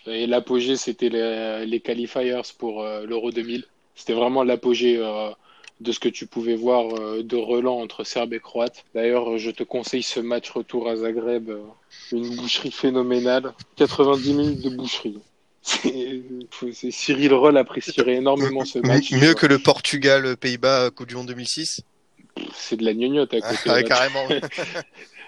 [0.07, 3.65] Et l'apogée, c'était les, les qualifiers pour euh, l'Euro 2000.
[3.95, 5.31] C'était vraiment l'apogée euh,
[5.79, 8.85] de ce que tu pouvais voir de relan entre Serbes et Croates.
[8.93, 11.49] D'ailleurs, je te conseille ce match retour à Zagreb.
[12.11, 13.53] une boucherie phénoménale.
[13.75, 15.17] 90 minutes de boucherie.
[15.65, 19.11] Cyril Roll apprécierait énormément ce match.
[19.11, 21.81] Mieux que le Portugal, Pays-Bas, Coupe du Monde 2006
[22.53, 23.69] C'est de la gnognotte à côté.
[23.69, 23.83] Ouais, là.
[23.83, 24.27] carrément.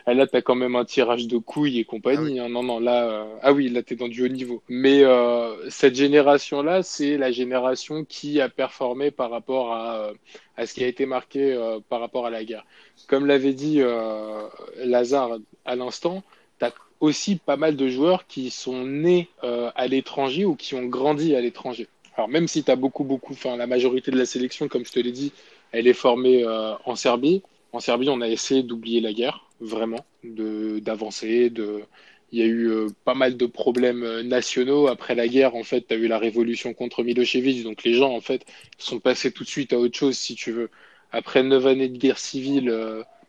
[0.10, 2.39] Ah, là, t'as quand même un tirage de couilles et compagnie.
[2.39, 2.47] hein.
[2.47, 4.63] Non, non, là, euh, ah oui, là, t'es dans du haut niveau.
[4.69, 10.13] Mais euh, cette génération-là, c'est la génération qui a performé par rapport à, euh,
[10.56, 12.65] à ce qui a été marqué euh, par rapport à la guerre.
[13.10, 14.43] Comme l'avait dit euh,
[14.78, 16.23] Lazare à l'instant,
[16.58, 20.86] t'as aussi pas mal de joueurs qui sont nés euh, à l'étranger ou qui ont
[20.86, 21.88] grandi à l'étranger.
[22.15, 24.99] Alors même si t'as beaucoup, beaucoup, enfin la majorité de la sélection, comme je te
[24.99, 25.31] l'ai dit,
[25.71, 27.43] elle est formée euh, en Serbie.
[27.73, 31.83] En Serbie, on a essayé d'oublier la guerre, vraiment, d'avancer, de
[32.31, 35.55] il y a eu euh, pas mal de problèmes euh, nationaux après la guerre.
[35.55, 38.45] En fait, tu as eu la révolution contre Milosevic, donc les gens en fait
[38.77, 40.69] sont passés tout de suite à autre chose, si tu veux.
[41.12, 42.69] Après neuf années de guerre civile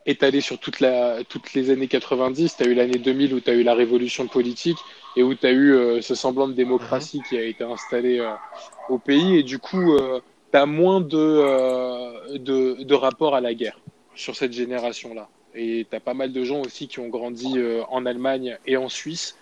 [0.09, 3.55] euh, étalées sur toutes les années 90, tu as eu l'année 2000 où tu as
[3.55, 4.79] eu la révolution politique
[5.17, 8.33] et où tu as eu euh, ce semblant de démocratie qui a été installé euh,
[8.89, 9.37] au pays.
[9.37, 9.97] Et du coup,
[10.51, 13.79] tu as moins de, euh, de, de rapport à la guerre
[14.15, 15.29] sur cette génération-là.
[15.55, 18.77] Et tu as pas mal de gens aussi qui ont grandi euh, en Allemagne et
[18.77, 19.37] en Suisse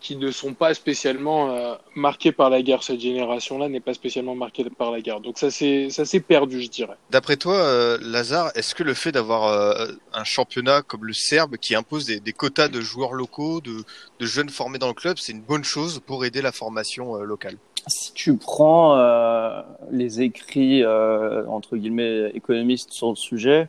[0.00, 2.82] qui ne sont pas spécialement euh, marqués par la guerre.
[2.82, 5.20] Cette génération-là n'est pas spécialement marquée par la guerre.
[5.20, 6.96] Donc ça s'est perdu, je dirais.
[7.10, 11.56] D'après toi, euh, Lazare, est-ce que le fait d'avoir euh, un championnat comme le Serbe
[11.56, 13.84] qui impose des, des quotas de joueurs locaux, de,
[14.18, 17.24] de jeunes formés dans le club, c'est une bonne chose pour aider la formation euh,
[17.24, 17.56] locale?
[17.86, 23.68] Si tu prends euh, les écrits, euh, entre guillemets, économistes sur le sujet,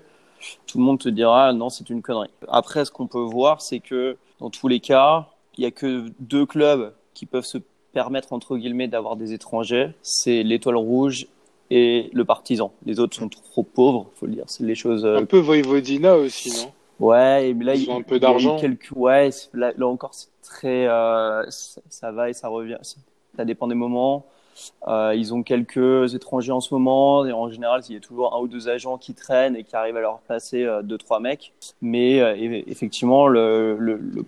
[0.68, 2.30] tout le monde te dira non, c'est une connerie.
[2.48, 5.28] Après, ce qu'on peut voir, c'est que dans tous les cas,
[5.60, 7.58] il y a que deux clubs qui peuvent se
[7.92, 9.90] permettre, entre guillemets, d'avoir des étrangers.
[10.02, 11.28] C'est l'Étoile Rouge
[11.70, 12.72] et le Partisan.
[12.86, 14.46] Les autres sont trop pauvres, faut le dire.
[14.48, 15.04] C'est les choses.
[15.06, 16.72] euh, Un peu Voivodina aussi, non?
[17.08, 18.58] Ouais, et là, Ils il, ont un peu il d'argent.
[18.58, 18.90] Quelques...
[18.96, 20.88] Ouais, là, là encore, c'est très.
[20.88, 21.44] euh,
[21.90, 22.78] ça va et ça revient.
[23.36, 24.26] Ça dépend des moments.
[24.88, 27.26] Euh, ils ont quelques étrangers en ce moment.
[27.26, 29.76] Et en général, il y a toujours un ou deux agents qui traînent et qui
[29.76, 31.54] arrivent à leur placer euh, deux, trois mecs.
[31.82, 32.36] Mais euh,
[32.68, 33.78] effectivement, le,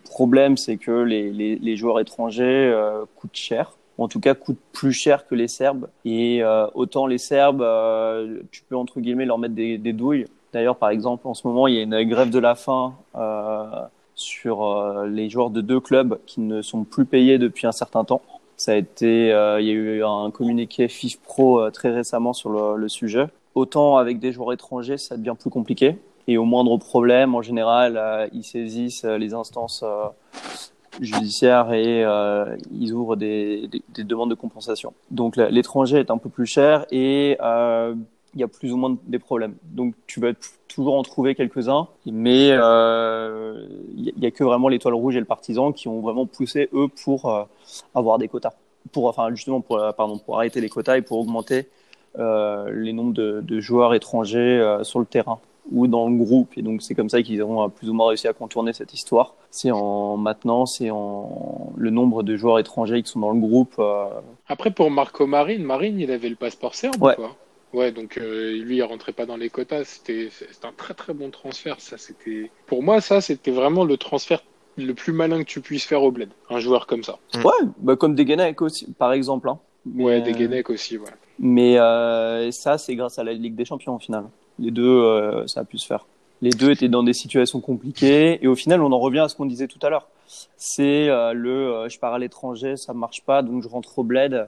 [0.09, 3.77] problème, c'est que les, joueurs étrangers euh, coûtent cher.
[3.97, 5.87] En tout cas, coûtent plus cher que les Serbes.
[6.05, 6.41] Et
[6.73, 7.63] autant les Serbes,
[8.49, 10.25] tu peux entre guillemets leur mettre des, douilles.
[10.53, 12.95] D'ailleurs, par exemple, en ce moment, il y a une grève de la faim
[14.15, 18.21] sur les joueurs de deux clubs qui ne sont plus payés depuis un certain temps.
[18.57, 22.33] Ça a été, euh, il y a eu un communiqué FIF Pro euh, très récemment
[22.33, 23.27] sur le, le sujet.
[23.55, 25.97] Autant avec des joueurs étrangers, ça devient plus compliqué.
[26.27, 29.83] Et au moindre problème, en général, euh, ils saisissent euh, les instances
[30.99, 32.03] judiciaires et
[32.71, 34.93] ils ouvrent des, des, des demandes de compensation.
[35.09, 37.37] Donc l'étranger est un peu plus cher et
[38.33, 39.55] il y a plus ou moins des problèmes.
[39.63, 40.31] Donc tu vas
[40.67, 43.65] toujours en trouver quelques-uns, mais euh,
[43.95, 45.99] il y, a- il y a que vraiment l'étoile rouge et le partisan qui ont
[46.01, 47.43] vraiment poussé eux pour euh,
[47.93, 48.53] avoir des quotas,
[48.93, 51.67] pour enfin justement pour euh, pardon pour arrêter les quotas et pour augmenter
[52.19, 55.39] euh, les nombres de, de joueurs étrangers euh, sur le terrain
[55.71, 56.57] ou dans le groupe.
[56.57, 58.93] Et donc c'est comme ça qu'ils ont euh, plus ou moins réussi à contourner cette
[58.93, 59.35] histoire.
[59.49, 63.75] C'est en maintenant c'est en le nombre de joueurs étrangers qui sont dans le groupe.
[63.79, 64.05] euh,
[64.47, 67.13] Après, pour Marco Marine, Marine, il avait le passeport serbe Ouais.
[67.17, 67.35] ou pas?
[67.73, 69.86] Ouais, donc euh, lui, il rentrait pas dans les quotas.
[69.86, 71.79] C'était c'était un très très bon transfert.
[71.79, 74.43] Ça, c'était pour moi, ça, c'était vraiment le transfert
[74.77, 76.29] le plus malin que tu puisses faire au bled.
[76.49, 77.19] Un joueur comme ça.
[77.34, 77.45] Mm.
[77.45, 79.49] Ouais, bah comme Degenek aussi, par exemple.
[79.49, 79.60] Hein.
[79.95, 81.10] Ouais, Mais, des euh, Guénec aussi, ouais.
[81.39, 84.25] Mais euh, ça, c'est grâce à la Ligue des Champions au final.
[84.60, 86.05] Les deux, euh, ça a pu se faire.
[86.41, 89.36] Les deux étaient dans des situations compliquées et au final, on en revient à ce
[89.36, 90.07] qu'on disait tout à l'heure.
[90.57, 94.03] C'est euh, le euh, je pars à l'étranger, ça marche pas, donc je rentre au
[94.03, 94.47] bled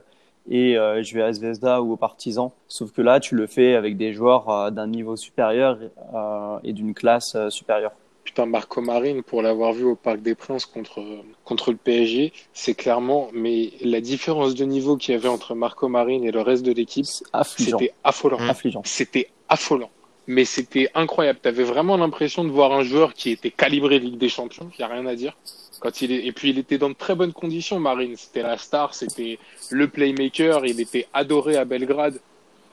[0.50, 2.52] et euh, je vais à Zvezda ou au Partizan.
[2.68, 5.78] Sauf que là, tu le fais avec des joueurs euh, d'un niveau supérieur
[6.14, 7.92] euh, et d'une classe euh, supérieure.
[8.24, 11.02] Putain, Marco Marine, pour l'avoir vu au Parc des Princes contre,
[11.44, 15.88] contre le PSG, c'est clairement, mais la différence de niveau qu'il y avait entre Marco
[15.88, 18.40] Marine et le reste de l'équipe, c'était affolant.
[18.40, 18.50] Mm.
[18.50, 18.82] Affligeant.
[18.84, 19.90] C'était affolant.
[20.26, 21.38] Mais c'était incroyable.
[21.42, 24.76] Tu avais vraiment l'impression de voir un joueur qui était calibré Ligue des Champions, il
[24.78, 25.36] n'y a rien à dire.
[25.80, 26.26] Quand il est...
[26.26, 28.16] Et puis il était dans de très bonnes conditions, Marine.
[28.16, 29.38] C'était la star, c'était
[29.70, 32.18] le playmaker, il était adoré à Belgrade.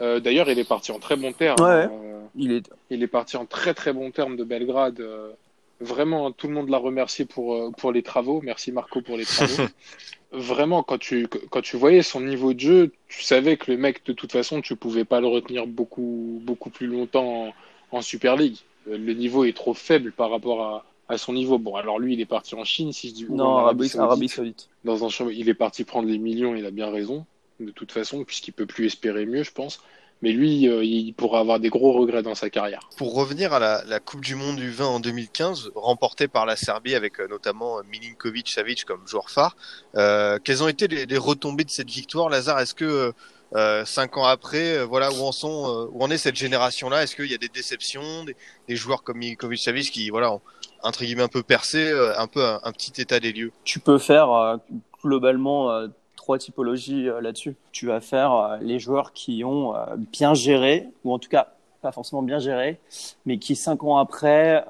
[0.02, 1.60] Euh, D'ailleurs, il est parti en très bon terme.
[1.60, 1.88] Ouais.
[1.92, 5.00] Euh, Il est il est parti en très très bon terme de Belgrade.
[5.00, 5.32] Euh,
[5.80, 8.42] vraiment, tout le monde l'a remercié pour, pour les travaux.
[8.44, 9.64] Merci Marco pour les travaux.
[10.32, 14.06] vraiment, quand tu, quand tu voyais son niveau de jeu, tu savais que le mec,
[14.06, 17.54] de toute façon, tu pouvais pas le retenir beaucoup, beaucoup plus longtemps
[17.92, 18.58] en, en Super League.
[18.88, 21.58] Le niveau est trop faible par rapport à, à son niveau.
[21.58, 24.02] Bon, alors lui, il est parti en Chine, si je dis non en Arabie, Saoudite.
[24.02, 24.70] Arabie Saoudite.
[24.84, 27.26] Dans un champ- il est parti prendre les millions, il a bien raison,
[27.60, 29.82] de toute façon, puisqu'il peut plus espérer mieux, je pense.
[30.24, 32.88] Mais lui, euh, il pourra avoir des gros regrets dans sa carrière.
[32.96, 36.56] Pour revenir à la, la Coupe du Monde du 20 en 2015, remportée par la
[36.56, 39.56] Serbie avec euh, notamment euh, Milinkovic Savic comme joueur phare,
[39.96, 42.60] euh, quelles ont été les, les, retombées de cette victoire, Lazare?
[42.60, 43.14] Est-ce que
[43.54, 47.04] euh, cinq ans après, euh, voilà où en sont, euh, où en est cette génération-là?
[47.04, 48.24] Est-ce qu'il y a des déceptions,
[48.68, 50.42] des, joueurs comme Milinkovic Savic qui, voilà, ont,
[50.84, 53.52] entre guillemets un peu percé, un peu un, petit état des lieux?
[53.66, 54.58] Tu peux faire
[55.04, 55.70] globalement
[56.16, 57.56] trois typologies là-dessus.
[57.74, 61.50] Tu vas faire les joueurs qui ont bien géré, ou en tout cas
[61.82, 62.80] pas forcément bien géré,
[63.26, 64.64] mais qui cinq ans après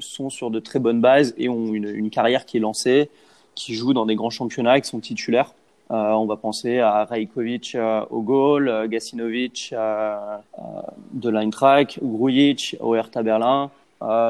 [0.00, 3.08] sont sur de très bonnes bases et ont une, une, carrière qui est lancée,
[3.54, 5.54] qui jouent dans des grands championnats, qui sont titulaires.
[5.90, 9.74] Euh, on va penser à Rajkovic euh, au goal, euh, Gacinovic
[11.12, 13.70] de l'Eintracht, Grujic au Hertha Berlin,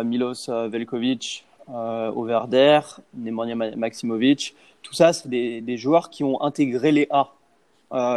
[0.05, 2.81] Milos Velkovic au Werder,
[3.15, 4.55] Nemanja Maximovic.
[4.83, 7.29] Tout ça, c'est des, joueurs qui ont intégré les A.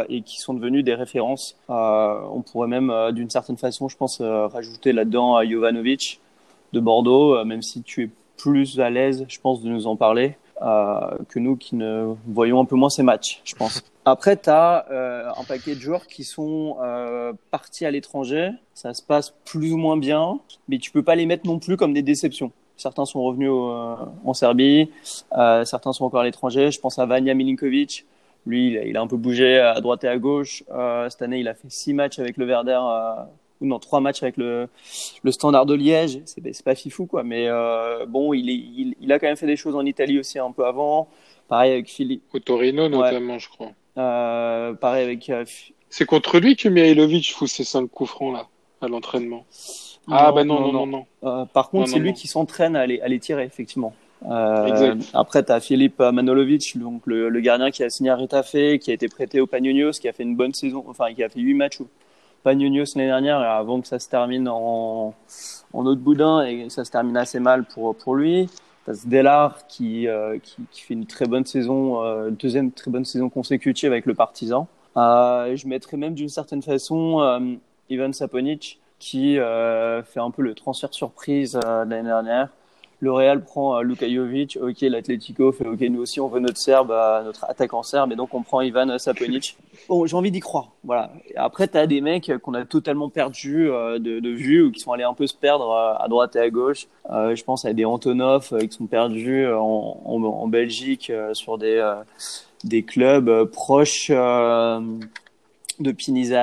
[0.08, 1.56] Et qui sont devenus des références.
[1.68, 6.20] On pourrait même, d'une certaine façon, je pense, rajouter là-dedans Jovanovic
[6.72, 10.36] de Bordeaux, même si tu es plus à l'aise, je pense, de nous en parler.
[11.28, 13.82] Que nous qui ne voyons un peu moins ces matchs, je pense.
[14.04, 14.86] Après, tu as
[15.36, 16.76] un paquet de joueurs qui sont
[17.50, 18.50] partis à l'étranger.
[18.74, 21.76] Ça se passe plus ou moins bien, mais tu peux pas les mettre non plus
[21.76, 22.52] comme des déceptions.
[22.76, 24.90] Certains sont revenus en Serbie,
[25.64, 26.70] certains sont encore à l'étranger.
[26.70, 28.06] Je pense à Vanya Milinkovic,
[28.46, 30.64] lui, il a, un peu bougé à droite et à gauche.
[30.72, 32.80] Euh, cette année, il a fait six matchs avec le Werder,
[33.62, 34.68] ou non, trois matchs avec le,
[35.22, 36.20] le Standard de Liège.
[36.26, 37.22] C'est pas fifou, quoi.
[37.22, 40.18] Mais euh, bon, il, est, il, il, a quand même fait des choses en Italie
[40.18, 41.08] aussi un peu avant.
[41.48, 42.22] Pareil avec Philippe.
[42.32, 43.38] Au Torino, notamment, ouais.
[43.38, 43.70] je crois.
[43.98, 45.30] Euh, pareil avec.
[45.30, 45.44] Euh,
[45.88, 48.46] C'est contre lui que Mihailovic fout ses cinq coups francs, là,
[48.80, 49.44] à l'entraînement.
[50.08, 50.86] Ah, bah non, non, non.
[50.86, 51.46] non, non.
[51.46, 53.94] par contre, c'est lui qui s'entraîne à les, à les tirer, effectivement.
[54.28, 58.78] Euh, après, tu as Philippe Manolovic, donc le, le, gardien qui a signé à Retafe,
[58.80, 61.28] qui a été prêté au Panionios, qui a fait une bonne saison, enfin qui a
[61.28, 61.78] fait huit matchs
[62.42, 65.14] au Panionios l'année dernière, avant que ça se termine en,
[65.72, 68.48] en autre boudin et ça se termine assez mal pour, pour lui.
[68.84, 73.04] T'as Stellar qui, euh, qui, qui, fait une très bonne saison, euh, deuxième très bonne
[73.04, 74.66] saison consécutive avec le Partizan.
[74.96, 77.54] Euh, je mettrais même d'une certaine façon euh,
[77.88, 82.48] Ivan Saponic qui euh, fait un peu le transfert surprise euh, l'année dernière
[83.02, 86.58] le Real prend euh, Luka Jovic, ok, l'Atlético fait ok, nous aussi on veut notre
[86.58, 89.58] Serbe, euh, notre attaquant serbe, et donc on prend Ivan Saponic.
[89.88, 91.10] Bon, j'ai envie d'y croire, voilà.
[91.28, 94.78] Et après, t'as des mecs qu'on a totalement perdus euh, de, de, vue ou qui
[94.78, 96.86] sont allés un peu se perdre à droite et à gauche.
[97.10, 101.82] Euh, je pense à des Antonov qui sont perdus en, en, en Belgique sur des
[102.62, 105.90] des clubs proches de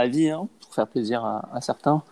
[0.10, 2.04] vie, hein, pour faire plaisir à, à certains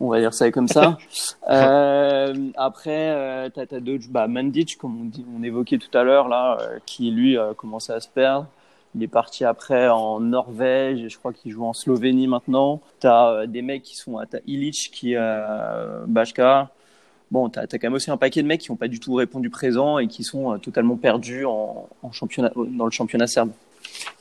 [0.00, 0.98] on va dire ça comme ça.
[1.50, 6.02] euh, après, euh, t'as as, d'autres, bah, Mandic, comme on, dit, on évoquait tout à
[6.02, 8.46] l'heure, là, euh, qui lui a commencé à se perdre.
[8.94, 12.80] Il est parti après en Norvège, et je crois qu'il joue en Slovénie maintenant.
[12.98, 15.42] T'as euh, des mecs qui sont, t'as Illich qui est
[16.06, 16.70] Bashka.
[17.30, 19.14] Bon, t'as as quand même aussi un paquet de mecs qui n'ont pas du tout
[19.14, 23.52] répondu présent et qui sont totalement perdus en, en, championnat, dans le championnat serbe.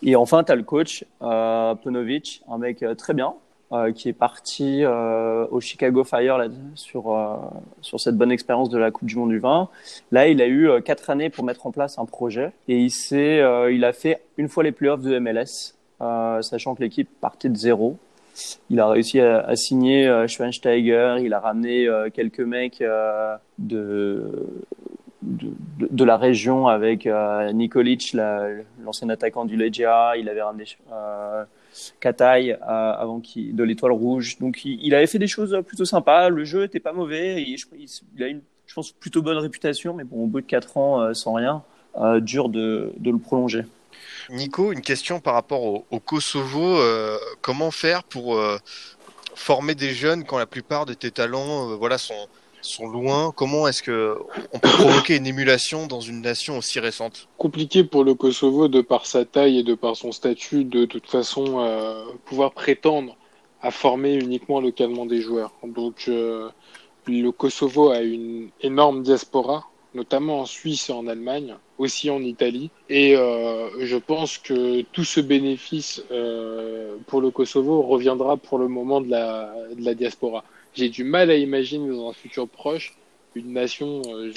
[0.03, 3.33] Et enfin, tu as le coach, euh, Ponovic, un mec très bien,
[3.71, 7.35] euh, qui est parti euh, au Chicago Fire là, sur, euh,
[7.81, 9.69] sur cette bonne expérience de la Coupe du Monde du vin.
[10.11, 12.89] Là, il a eu euh, quatre années pour mettre en place un projet et il,
[12.89, 17.09] s'est, euh, il a fait une fois les playoffs de MLS, euh, sachant que l'équipe
[17.21, 17.97] partait de zéro.
[18.71, 22.81] Il a réussi à, à signer Schweinsteiger, il a ramené quelques mecs
[23.59, 24.21] de,
[25.21, 25.47] de,
[25.81, 27.05] de, la région avec
[27.53, 28.47] Nikolic, la,
[28.81, 30.13] l'ancien attaquant du Legia.
[30.15, 30.63] Il avait ramené
[31.99, 34.37] Kataï avant qu'il de l'étoile rouge.
[34.39, 36.29] Donc il, il, avait fait des choses plutôt sympas.
[36.29, 37.41] Le jeu était pas mauvais.
[37.43, 39.93] Il a une, je pense, plutôt bonne réputation.
[39.93, 41.63] Mais bon, au bout de quatre ans euh, sans rien,
[41.97, 43.65] euh, dur de, de, le prolonger.
[44.29, 46.77] Nico, une question par rapport au, Kosovo.
[46.77, 48.39] Euh, comment faire pour
[49.35, 52.27] former des jeunes quand la plupart de tes talents, voilà, sont
[52.61, 53.31] sont loin.
[53.35, 54.17] Comment est-ce que
[54.53, 57.27] on peut provoquer une émulation dans une nation aussi récente?
[57.37, 61.07] Compliqué pour le Kosovo de par sa taille et de par son statut de, toute
[61.07, 63.15] façon euh, pouvoir prétendre
[63.61, 65.53] à former uniquement localement des joueurs.
[65.63, 66.49] Donc euh,
[67.07, 72.69] le Kosovo a une énorme diaspora, notamment en Suisse et en Allemagne, aussi en Italie.
[72.89, 76.03] Et euh, je pense que tout ce bénéfice
[77.07, 81.89] pour le Kosovo reviendra pour le moment de la diaspora j'ai du mal à imaginer
[81.89, 82.95] dans un futur proche
[83.35, 84.31] une nation, euh,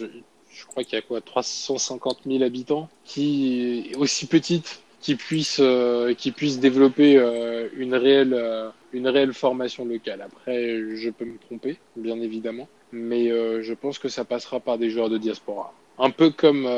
[0.51, 5.59] je, crois qu'il y a quoi, 350 000 habitants, qui est aussi petite, qui puisse,
[5.61, 8.39] euh, qui puisse développer euh, une réelle,
[8.93, 10.23] une réelle formation locale.
[10.23, 14.91] Après, je peux me tromper, bien évidemment, mais je pense que ça passera par des
[14.91, 15.73] joueurs de diaspora.
[15.99, 16.69] Un peu comme,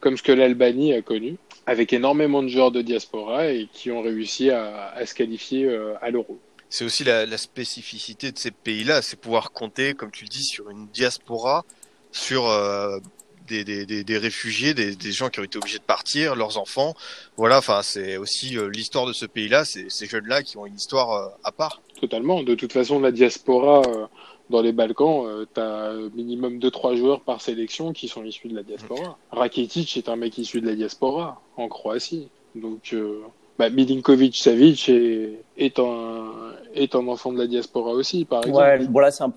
[0.00, 4.02] comme ce que l'Albanie a connu, avec énormément de joueurs de diaspora et qui ont
[4.02, 5.68] réussi à, à se qualifier
[6.00, 6.38] à l'euro.
[6.70, 10.44] C'est aussi la, la, spécificité de ces pays-là, c'est pouvoir compter, comme tu le dis,
[10.44, 11.64] sur une diaspora,
[12.12, 12.98] sur euh,
[13.46, 16.58] des, des, des, des, réfugiés, des, des, gens qui ont été obligés de partir, leurs
[16.58, 16.94] enfants.
[17.36, 20.76] Voilà, enfin, c'est aussi euh, l'histoire de ce pays-là, c'est ces jeunes-là qui ont une
[20.76, 21.80] histoire euh, à part.
[22.00, 22.42] Totalement.
[22.42, 24.06] De toute façon, la diaspora euh,
[24.50, 28.56] dans les Balkans, euh, tu as minimum 2-3 joueurs par sélection qui sont issus de
[28.56, 29.18] la diaspora.
[29.30, 32.28] Rakitic est un mec issu de la diaspora en Croatie.
[32.54, 33.20] Donc, euh,
[33.58, 36.26] bah, Milinkovic Savic est, est, un,
[36.74, 38.58] est un enfant de la diaspora aussi, par exemple.
[38.58, 39.32] Ouais, voilà, c'est un,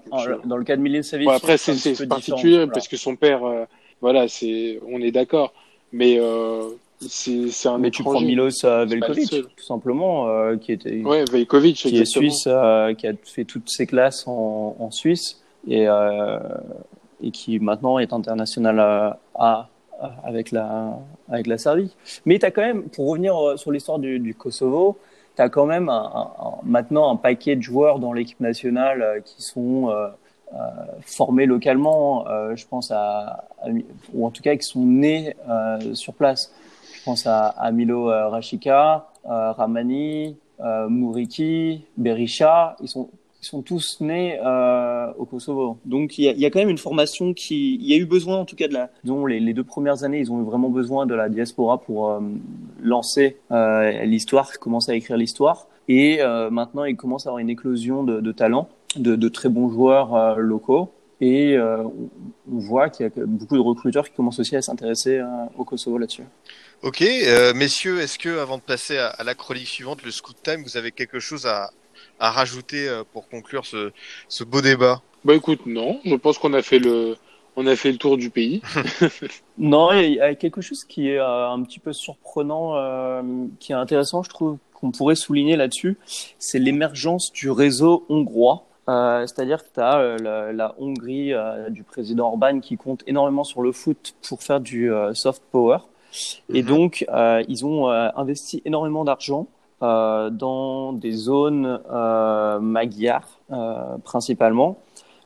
[0.46, 1.26] dans le cas de Milinkovic.
[1.26, 2.72] Bon, après, c'est particulier voilà.
[2.72, 3.66] parce que son père, euh,
[4.00, 5.54] voilà, c'est, on est d'accord.
[5.94, 6.70] Mais euh,
[7.02, 7.92] c'est un Mais étranger.
[7.92, 12.46] tu prends Milos euh, Velkovic, tout simplement, euh, qui était ouais, Velkovic, qui est suisse,
[12.48, 16.40] euh, qui a fait toutes ses classes en, en Suisse et, euh,
[17.22, 19.68] et qui maintenant est international à, à
[20.24, 21.96] avec la avec la Serbie.
[22.26, 24.98] Mais tu as quand même, pour revenir euh, sur l'histoire du, Kosovo,
[25.36, 25.92] tu as quand même
[26.64, 30.08] maintenant un paquet de joueurs dans l'équipe nationale euh, qui sont euh,
[31.06, 32.26] formés localement.
[32.56, 33.46] Je pense à,
[34.14, 35.34] ou en tout cas qui sont nés
[35.94, 36.54] sur place.
[36.94, 42.76] Je pense à, à Milo Rashika, Ramani, Mouriki, Berisha.
[42.82, 43.10] Ils sont
[43.42, 45.80] sont tous nés euh, au Kosovo.
[45.86, 48.46] Donc il y, a, quand même une formation qui, il y a eu besoin en
[48.46, 51.28] tout cas de la, les, deux premières années, ils ont eu vraiment besoin de la
[51.28, 52.20] diaspora pour euh,
[52.82, 55.68] lancer euh, l'histoire, commencer à écrire l'histoire.
[55.88, 60.90] Et maintenant, ils commencent à avoir une éclosion de, talents, de, très bons joueurs locaux.
[61.20, 61.92] Et on
[62.60, 65.20] voit qu'il y a beaucoup de recruteurs qui commencent aussi à s'intéresser
[65.58, 66.24] au Kosovo là-dessus.
[66.82, 67.04] Ok,
[67.56, 70.78] messieurs, est-ce que avant de passer à, à la chronique suivante, le Scoot Time, vous
[70.78, 71.72] avez quelque chose à,
[72.22, 72.82] à rajouter
[73.14, 73.92] pour conclure ce,
[74.30, 76.00] ce beau débat Bah écoute, non.
[76.06, 77.18] Je pense qu'on a fait le,
[77.56, 78.62] on a fait le tour du pays.
[79.58, 83.22] non, il y a quelque chose qui est euh, un petit peu surprenant, euh,
[83.60, 85.98] qui est intéressant, je trouve, qu'on pourrait souligner là-dessus,
[86.40, 88.66] c'est l'émergence du réseau hongrois.
[88.90, 91.34] Euh, C'est-à-dire que tu as euh, la, la, Hongrie
[91.70, 95.80] du président Orban qui compte énormément sur le foot pour faire du soft power.
[96.50, 96.68] Et mm -hmm.
[96.68, 97.06] donc,
[97.48, 99.48] ils ont investi énormément d'argent
[99.82, 104.78] euh, dans des zones euh, euh, principalement,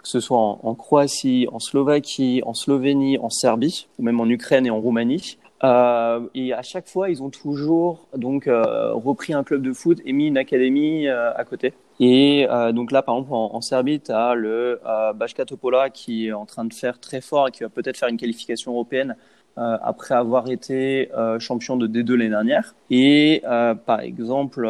[0.02, 4.66] que ce soit en, Croatie, en Slovaquie, en Slovénie, en Serbie, ou même en Ukraine
[4.66, 5.38] et en Roumanie.
[5.64, 10.14] Euh, et à chaque fois, ils ont toujours donc repris un club de foot et
[10.14, 11.74] mis une académie à côté.
[12.00, 14.80] Et donc là, par exemple, en, en Serbie, tu as le
[15.16, 18.10] Bashka Topola qui est en train de faire très fort et qui va peut-être faire
[18.10, 19.16] une qualification européenne
[19.58, 22.76] euh, après avoir été euh, champion de D2 l'année dernière.
[22.90, 24.68] Et euh, par exemple,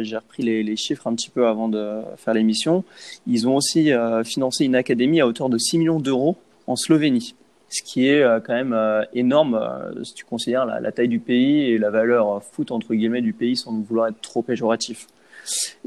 [0.00, 2.84] j'ai repris les, les, chiffres un petit peu avant de faire l'émission.
[3.26, 3.90] Ils ont aussi
[4.24, 6.36] financé une académie à hauteur de 6 millions d'euros
[6.66, 7.34] en Slovénie.
[7.70, 8.76] Ce qui est quand même
[9.14, 9.60] énorme
[10.02, 13.32] si tu considères la, la, taille du pays et la valeur foot entre guillemets du
[13.32, 15.06] pays sans vouloir être trop péjoratif.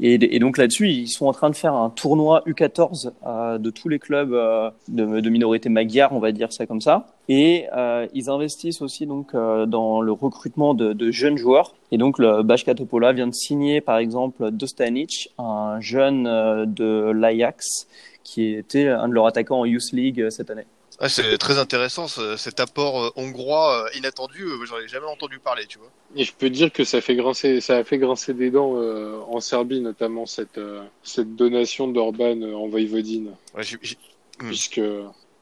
[0.00, 3.88] Et, donc là-dessus, ils sont en train de faire un tournoi U14 euh, de tous
[3.88, 5.70] les clubs euh, de, de minorité
[6.10, 7.06] on va dire ça comme ça.
[7.28, 11.74] Et euh, ils investissent aussi donc dans le recrutement de, jeunes joueurs.
[11.90, 12.42] Et donc le
[12.74, 17.86] Topola vient de signer par exemple Dostanic, un jeune de l'Ajax
[18.24, 20.66] qui était un de leurs attaquants en Youth League cette année.
[20.98, 24.44] Ah, c'est très intéressant ce, cet apport euh, hongrois euh, inattendu.
[24.44, 25.90] Euh, J'en ai jamais entendu parler, tu vois.
[26.16, 29.40] Et je peux dire que ça fait grincer, ça a fait grincer des dents en
[29.40, 30.60] Serbie, notamment cette
[31.02, 33.32] cette donation d'Orban en Voïvodine.
[33.54, 34.44] Ouais, j ai, j ai...
[34.44, 34.80] puisque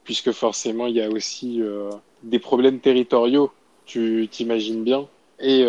[0.05, 1.61] puisque forcément il y a aussi
[2.23, 3.51] des problèmes territoriaux.
[3.85, 5.07] Tu t'imagines bien
[5.41, 5.65] et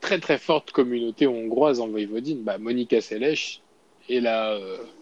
[0.00, 2.44] très très forte communauté hongroise en Voïvodine.
[2.44, 3.58] Bah, Monica Seles
[4.08, 4.56] est la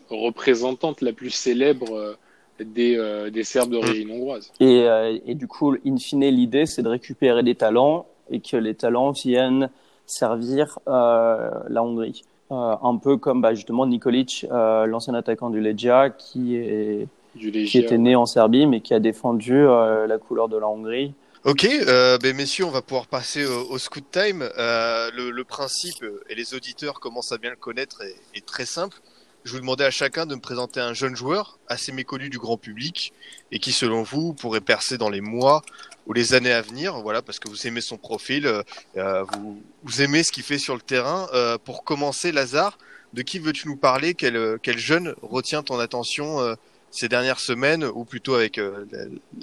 [0.09, 2.17] représentante la plus célèbre
[2.65, 4.53] des, euh, des Serbes d'origine hongroise.
[4.61, 8.57] Et, euh, et, du coup, in fine, l'idée, c'est de récupérer des talents et que
[8.57, 9.71] les talents viennent
[10.07, 12.25] servir euh, la Hongrie.
[12.51, 17.79] un peu comme bah, justement Nikolic, l'ancien attaquant du Legia, qui, est, du Legia, qui
[17.79, 21.13] était né en Serbie, mais qui a défendu la couleur de la Hongrie.
[21.45, 24.47] Ok, euh, ben messieurs, on va pouvoir passer au, au scoot time.
[24.59, 28.67] Euh, le, le, principe, et les auditeurs commencent à bien le connaître, est, est très
[28.67, 29.01] simple
[29.45, 32.57] je vous demandais à chacun de me présenter un jeune joueur assez méconnu du grand
[32.57, 33.13] public
[33.53, 35.63] et qui, selon vous, pourrait percer dans les mois
[36.07, 37.01] ou les années à venir.
[37.01, 40.75] Voilà, parce que vous aimez son profil, euh, vous, vous, aimez ce qu'il fait sur
[40.75, 41.29] le terrain.
[41.33, 42.77] Euh, pour commencer, Lazare,
[43.13, 44.15] de qui veux-tu nous parler?
[44.15, 46.55] Quel, jeune retient ton attention euh,
[46.91, 48.85] ces dernières semaines ou plutôt avec euh,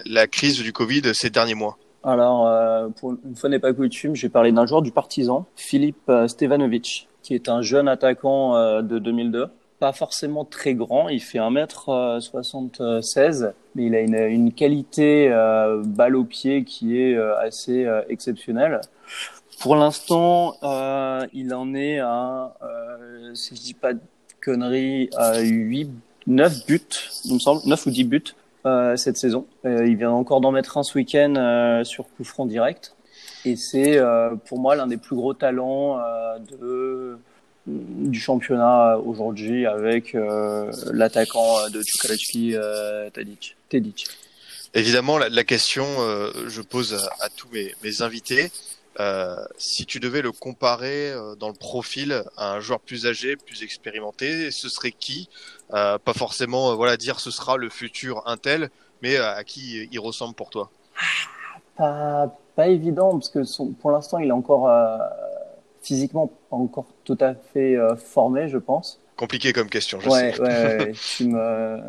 [0.05, 1.77] la, crise du Covid ces derniers mois?
[2.03, 5.45] Alors, euh, pour une fois n'est pas coutume, je vais parler d'un joueur du Partizan,
[5.55, 9.47] Philippe Stevanovic, qui est un jeune attaquant de 2002,
[9.79, 16.23] pas forcément très grand, il fait 1m76, mais il a une, qualité euh, balle au
[16.23, 18.81] pied qui est euh, assez euh, exceptionnelle.
[19.59, 22.53] Pour l'instant, euh, il en est à,
[23.33, 23.99] si je dis pas de
[24.41, 25.09] conneries,
[25.43, 25.89] eu 8,
[26.27, 26.81] 9 buts,
[27.25, 28.23] il me semble, 9 ou 10 buts
[28.65, 29.45] euh, cette saison.
[29.65, 32.95] Euh, il vient encore d'en mettre un ce week-end euh, sur coup franc direct.
[33.45, 37.17] Et c'est euh, pour moi l'un des plus gros talents euh, de,
[37.67, 43.55] du championnat aujourd'hui avec euh, l'attaquant de Čukarički, euh, Tadic.
[43.69, 44.07] Tedic.
[44.73, 48.51] Évidemment, la, la question, euh, je pose à, à tous mes, mes invités.
[48.99, 53.35] Euh, si tu devais le comparer euh, dans le profil à un joueur plus âgé,
[53.35, 55.29] plus expérimenté, ce serait qui?
[55.73, 58.69] Euh, Pas forcément, euh, voilà, dire ce sera le futur Intel,
[59.01, 60.71] mais euh, à qui il ressemble pour toi?
[61.77, 64.97] Pas, pas évident parce que son, pour l'instant il est encore euh,
[65.81, 68.99] physiquement pas encore tout à fait euh, formé, je pense.
[69.15, 70.39] Compliqué comme question, je Ouais, sais.
[70.39, 71.79] ouais, ouais, tu me...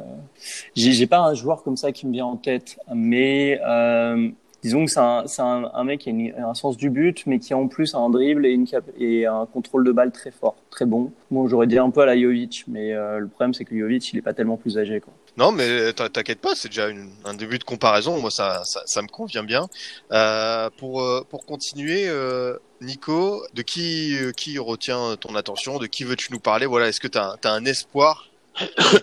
[0.74, 4.30] J'ai pas un joueur comme ça qui me vient en tête, mais euh,
[4.62, 7.24] disons que c'est un, c'est un, un mec qui a une- un sens du but,
[7.26, 10.10] mais qui a en plus un dribble et, une cap et un contrôle de balle
[10.12, 11.12] très fort, très bon.
[11.30, 14.12] Bon, j'aurais dit un peu à la Jovic, mais euh, le problème c'est que Jovic,
[14.12, 15.12] il est pas tellement plus âgé, quoi.
[15.38, 18.20] Non, mais t'in- t'inquiète pas, c'est déjà une- un début de comparaison.
[18.20, 19.68] Moi, ça, ça, ça me convient bien.
[20.10, 25.78] Euh, pour, euh, pour continuer, euh, Nico, de qui, euh, qui retient ton attention?
[25.78, 26.66] De qui veux-tu nous parler?
[26.66, 28.28] Voilà, est-ce que tu as, un espoir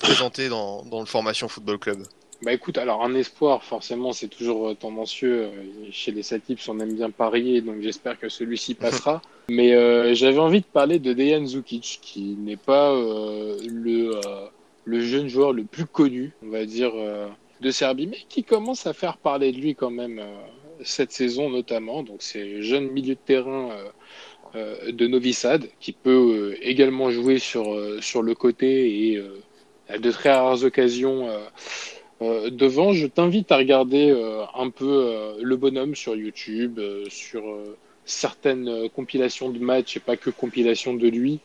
[0.02, 2.04] présenter dans, dans le Formation Football Club?
[2.42, 5.44] Bah écoute, alors un espoir, forcément, c'est toujours euh, tendancieux.
[5.44, 5.52] Euh,
[5.92, 9.22] Chez les Satips, on aime bien parier, donc j'espère que celui-ci passera.
[9.48, 14.48] Mais euh, j'avais envie de parler de Dejan Zukic, qui n'est pas euh, le, euh,
[14.86, 17.28] le jeune joueur le plus connu, on va dire, euh,
[17.62, 20.36] de Serbie, mais qui commence à faire parler de lui quand même euh,
[20.84, 22.04] cette saison notamment.
[22.04, 23.72] Donc c'est jeune milieu de terrain
[24.56, 29.22] euh, de Novi Sad, qui peut également jouer sur, le côté et
[29.90, 31.28] à de très rares occasions.
[32.22, 34.16] devant, je t'invite à regarder
[34.56, 36.80] un peu le bonhomme sur YouTube,
[37.10, 37.44] sur
[38.06, 41.40] certaines compilations de matchs et pas que compilations de lui,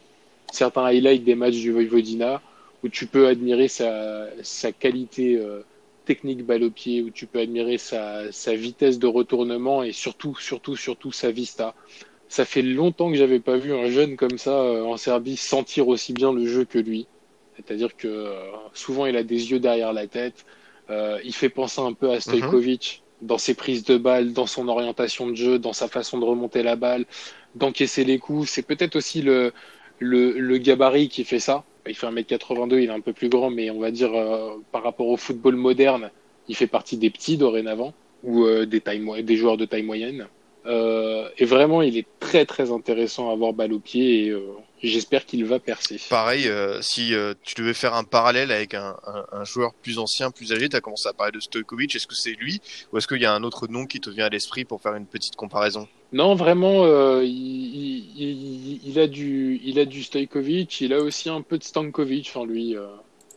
[0.52, 2.40] certains highlights des matchs du Vojvodina,
[2.82, 5.62] où tu peux admirer sa, sa qualité euh,
[6.04, 10.36] technique balle au pied, où tu peux admirer sa, sa vitesse de retournement et surtout,
[10.38, 11.74] surtout, surtout sa vista.
[12.28, 15.88] Ça fait longtemps que j'avais pas vu un jeune comme ça euh, en Serbie sentir
[15.88, 17.08] aussi bien le jeu que lui.
[17.56, 20.46] C'est-à-dire que euh, souvent il a des yeux derrière la tête.
[20.90, 24.68] Euh, il fait penser un peu à Stojkovic dans ses prises de balles, dans son
[24.68, 27.06] orientation de jeu, dans sa façon de remonter la balle,
[27.54, 28.48] d'encaisser les coups.
[28.50, 29.52] C'est peut-être aussi le,
[29.98, 31.69] le, le gabarit qui fait ça.
[31.86, 34.82] Il fait 1m82, il est un peu plus grand, mais on va dire euh, par
[34.82, 36.10] rapport au football moderne,
[36.48, 40.26] il fait partie des petits dorénavant, ou euh, des, tailles, des joueurs de taille moyenne.
[40.66, 44.42] Euh, et vraiment, il est très très intéressant à avoir balle au pied et euh,
[44.82, 45.98] j'espère qu'il va percer.
[46.10, 50.30] Pareil, euh, si tu devais faire un parallèle avec un, un, un joueur plus ancien,
[50.30, 52.60] plus âgé, tu as commencé à parler de Stojkovic, est-ce que c'est lui
[52.92, 54.94] ou est-ce qu'il y a un autre nom qui te vient à l'esprit pour faire
[54.94, 55.88] une petite comparaison?
[56.12, 56.84] Non, vraiment,
[57.20, 61.56] il, il, il, il a du, il a du Stojkovic, il a aussi un peu
[61.56, 62.76] de Stankovic en lui.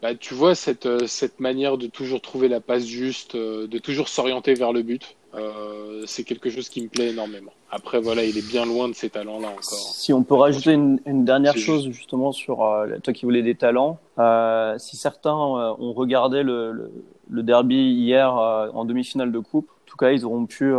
[0.01, 4.55] Bah, tu vois cette, cette manière de toujours trouver la passe juste, de toujours s'orienter
[4.55, 5.15] vers le but.
[5.35, 7.51] Euh, c'est quelque chose qui me plaît énormément.
[7.71, 9.63] Après, voilà, il est bien loin de ces talents-là encore.
[9.63, 13.55] Si on peut rajouter une, une dernière chose justement sur euh, toi qui voulais des
[13.55, 16.91] talents, euh, si certains ont regardé le, le,
[17.29, 20.71] le derby hier en demi-finale de coupe, en tout cas ils auront pu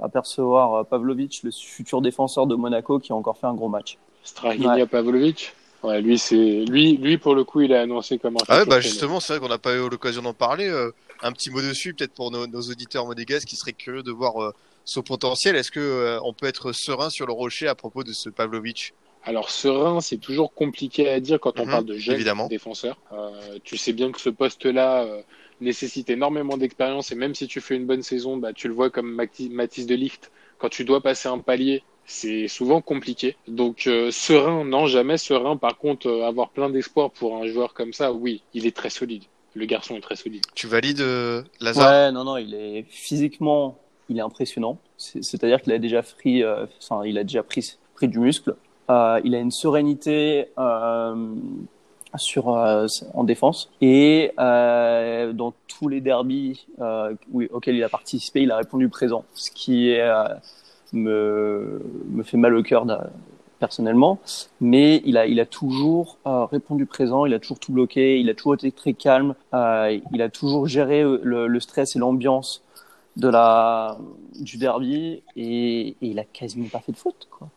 [0.00, 3.96] apercevoir Pavlovic, le futur défenseur de Monaco, qui a encore fait un gros match.
[4.22, 4.86] Strahinia Ouais.
[4.86, 5.54] Pavlovic?
[5.82, 8.66] Ouais, lui, c'est, lui, lui, pour le coup, il est annoncé comme un Ah ouais,
[8.66, 10.66] bah justement, c'est vrai qu'on n'a pas eu l'occasion d'en parler.
[10.68, 14.12] euh, un petit mot dessus, peut-être pour nos, nos auditeurs monégasques qui seraient curieux de
[14.12, 14.52] voir euh,
[14.84, 15.56] son potentiel.
[15.56, 18.94] Est-ce que euh, on peut être serein sur le rocher à propos de ce Pavlovic?
[19.22, 22.48] Alors serein, c'est toujours compliqué à dire quand on Mhm, parle de jeunes évidemment.
[22.48, 23.00] défenseurs.
[23.12, 25.06] Euh, tu sais bien que ce poste-là
[25.60, 28.90] nécessite énormément d'expérience et même si tu fais une bonne saison, bah, tu le vois
[28.90, 33.36] comme Mathis de Ligt, quand tu dois passer un palier, c'est souvent compliqué.
[33.46, 35.56] Donc euh, serein, non, jamais serein.
[35.56, 38.90] Par contre, euh, avoir plein d'espoir pour un joueur comme ça, oui, il est très
[38.90, 39.22] solide.
[39.54, 40.42] Le garçon est très solide.
[40.54, 41.88] Tu valides euh, Lazare?
[41.90, 43.78] Ouais, non, non, il est physiquement,
[44.08, 44.78] il est impressionnant.
[44.96, 48.54] C'est- C'est-à-dire qu'il a déjà pris, euh, enfin, il a déjà pris, pris du muscle.
[48.90, 51.34] Euh, il a une sérénité euh,
[52.16, 57.14] sur euh, en défense et euh, dans tous les derbies euh,
[57.52, 60.24] auxquels il a participé, il a répondu présent, ce qui est, euh,
[60.92, 62.86] me me fait mal au cœur
[63.58, 64.18] personnellement,
[64.60, 68.30] mais il a, il a toujours euh, répondu présent, il a toujours tout bloqué, il
[68.30, 72.62] a toujours été très calme, euh, il a toujours géré le, le stress et l'ambiance
[73.16, 73.98] de la
[74.40, 77.26] du derby et, et il a quasiment pas fait de faute.
[77.30, 77.48] Quoi.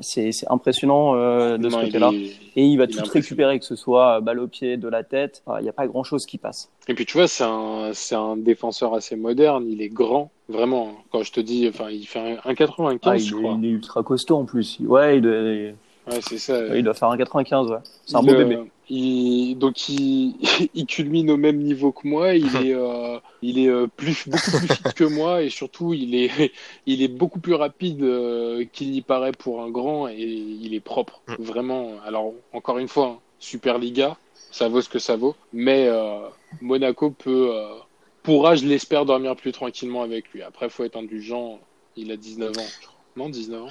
[0.00, 2.10] C'est impressionnant euh, de ce Non, côté-là.
[2.56, 5.04] Et il va il tout récupérer, que ce soit euh, balle au pied, de la
[5.04, 5.42] tête.
[5.58, 6.70] Il n'y a pas grand-chose qui passe.
[6.88, 9.66] Et puis tu vois, c'est un, un défenseur assez moderne.
[9.68, 10.92] Il est grand, vraiment.
[11.12, 13.56] Quand je te dis, enfin, il fait un, un 95, Ah, il, je est, crois.
[13.58, 14.78] il est ultra costaud en plus.
[14.80, 16.76] Ouais, il doit, Ouais, c'est ça.
[16.76, 17.70] il doit faire un 95.
[17.70, 17.76] Ouais.
[18.06, 18.58] C'est un beau bébé.
[18.90, 20.36] Il, donc il,
[20.74, 22.34] il culmine au même niveau que moi.
[22.34, 26.14] Il est, euh, il est euh, plus, beaucoup plus fit que moi et surtout il
[26.14, 26.52] est,
[26.86, 30.80] il est beaucoup plus rapide euh, qu'il n'y paraît pour un grand et il est
[30.80, 31.22] propre.
[31.28, 31.34] Mm.
[31.38, 31.92] Vraiment.
[32.06, 34.16] Alors encore une fois, hein, Super Liga,
[34.50, 35.36] ça vaut ce que ça vaut.
[35.52, 36.20] Mais euh,
[36.60, 37.74] Monaco peut, euh,
[38.22, 40.42] pourra, je l'espère, dormir plus tranquillement avec lui.
[40.42, 41.60] Après, faut être indulgent.
[41.96, 42.52] Il a 19 ans.
[42.80, 42.98] je crois.
[43.16, 43.68] Non, 19 ans.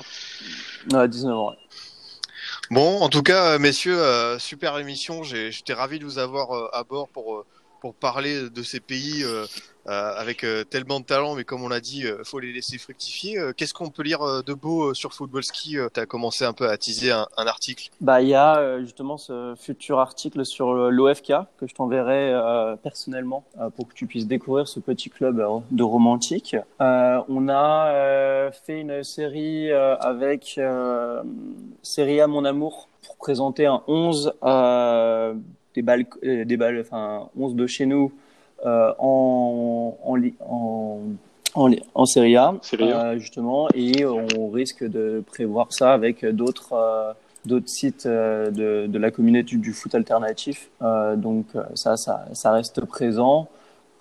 [0.94, 1.50] Ouais, 19 ans.
[1.50, 1.56] ouais.
[2.70, 5.24] Bon, en tout cas, euh, messieurs, euh, super émission.
[5.24, 7.46] J'étais ravi de vous avoir euh, à bord pour,
[7.82, 9.46] pour parler de ces pays euh,
[9.88, 13.40] euh, avec euh, tellement de talent, mais comme on l'a dit, faut les laisser fructifier.
[13.56, 16.78] Qu'est-ce qu'on peut lire de beau sur Football Ski Tu as commencé un peu à
[16.78, 17.90] teaser un, article.
[18.02, 22.34] Bah, il y a justement ce futur article sur l'OFK que je t'enverrai
[22.84, 26.56] personnellement pour que tu puisses découvrir ce petit club de romantique.
[26.80, 30.60] On a fait une série avec
[31.82, 35.34] Série A Mon Amour pour présenter un 11 euh,
[35.78, 38.12] des balles, euh, des balles, enfin 11 de chez nous
[38.66, 41.02] euh, en en, en
[41.56, 43.06] en, en Série A, Serie A.
[43.06, 47.14] euh, justement, et on risque de prévoir ça avec d'autres euh,
[47.46, 50.70] d'autres sites euh, de, de la communauté du, foot alternatif.
[50.82, 53.48] Donc ça, ça, ça reste présent.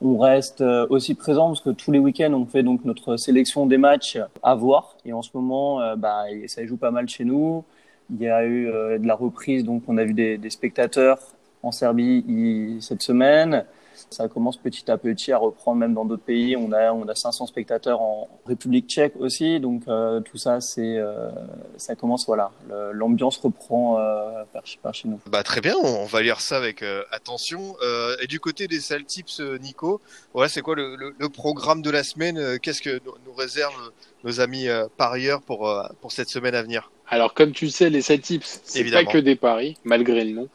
[0.02, 3.78] On reste aussi présent parce que tous les week-ends, on fait donc notre sélection des
[3.78, 4.96] matchs à voir.
[5.06, 7.64] Et en ce moment, bah, ça joue pas mal chez nous.
[8.10, 11.18] Il y a eu de la reprise, donc on a vu des, des spectateurs
[11.66, 13.64] en Serbie il- cette semaine.
[14.10, 16.54] Ça commence petit à petit à reprendre même dans d'autres pays.
[16.54, 19.58] On a on a 500 spectateurs en République tchèque aussi.
[19.58, 21.30] Donc euh, tout ça, c'est euh,
[21.78, 22.50] ça commence voilà.
[22.68, 25.18] Le- L'ambiance reprend euh, par, par chez nous.
[25.30, 27.74] Bah très bien, on va lire ça avec euh, attention.
[27.82, 30.00] Euh, et du côté des sales tips, Nico,
[30.34, 33.92] ouais, c'est quoi le, le, le programme de la semaine Qu'est-ce que nous, nous réservent
[34.24, 36.90] nos amis euh, parieurs pour euh, pour cette semaine à venir?
[37.08, 40.32] Alors, comme tu le sais, les 7 tips, c'est pas que des paris, malgré le
[40.32, 40.48] nom.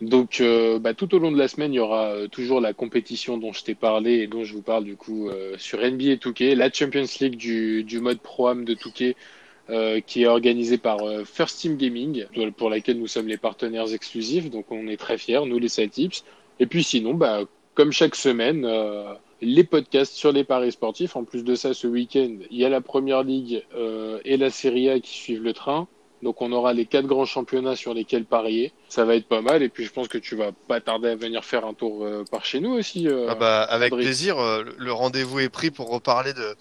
[0.00, 2.72] Donc, euh, bah, tout au long de la semaine, il y aura euh, toujours la
[2.72, 6.16] compétition dont je t'ai parlé et dont je vous parle du coup euh, sur NBA
[6.16, 9.16] 2K, la Champions League du, du mode Pro-Am de 2K,
[9.70, 12.26] euh, qui est organisée par euh, First Team Gaming,
[12.56, 14.50] pour laquelle nous sommes les partenaires exclusifs.
[14.50, 16.24] Donc, on est très fiers, nous les 7 tips.
[16.60, 17.40] Et puis sinon, bah,
[17.74, 21.16] comme chaque semaine, euh, les podcasts sur les paris sportifs.
[21.16, 23.62] En plus de ça, ce week-end, il y a la Première Ligue
[24.24, 25.86] et la Serie A qui suivent le train.
[26.22, 28.72] Donc on aura les quatre grands championnats sur lesquels parier.
[28.88, 29.62] Ça va être pas mal.
[29.62, 32.24] Et puis je pense que tu vas pas tarder à venir faire un tour euh,
[32.30, 33.06] par chez nous aussi.
[33.08, 33.26] euh.
[33.28, 34.04] Ah bah, avec André.
[34.04, 34.38] plaisir.
[34.38, 36.56] euh, le- le rendez-vous est pris pour reparler de,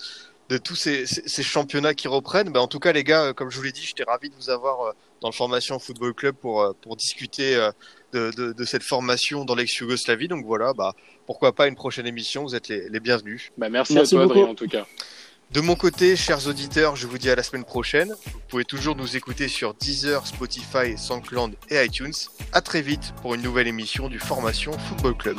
[0.49, 2.49] de tous ces, ces, ces championnats qui reprennent.
[2.51, 4.36] Bah, en tout cas, les gars, euh, comme je vous l'ai dit, j'étais ravi de
[4.36, 4.91] vous avoir euh,
[5.22, 7.72] dans le Formation Football Club pour, euh, pour discuter euh,
[8.14, 10.28] de, de, de cette formation dans l'ex-Yougoslavie.
[10.28, 10.93] Donc voilà, bah,
[11.26, 12.43] pourquoi pas une prochaine émission.
[12.43, 13.51] Vous êtes les, les bienvenus.
[13.58, 14.39] Bah, merci, Merci à toi, beaucoup.
[14.39, 14.86] Adrien, en tout cas.
[15.52, 18.14] De mon côté, chers auditeurs, je vous dis à la semaine prochaine.
[18.26, 22.14] Vous pouvez toujours nous écouter sur Deezer, Spotify, SoundCloud et iTunes.
[22.52, 25.38] À très vite pour une nouvelle émission du Formation Football Club.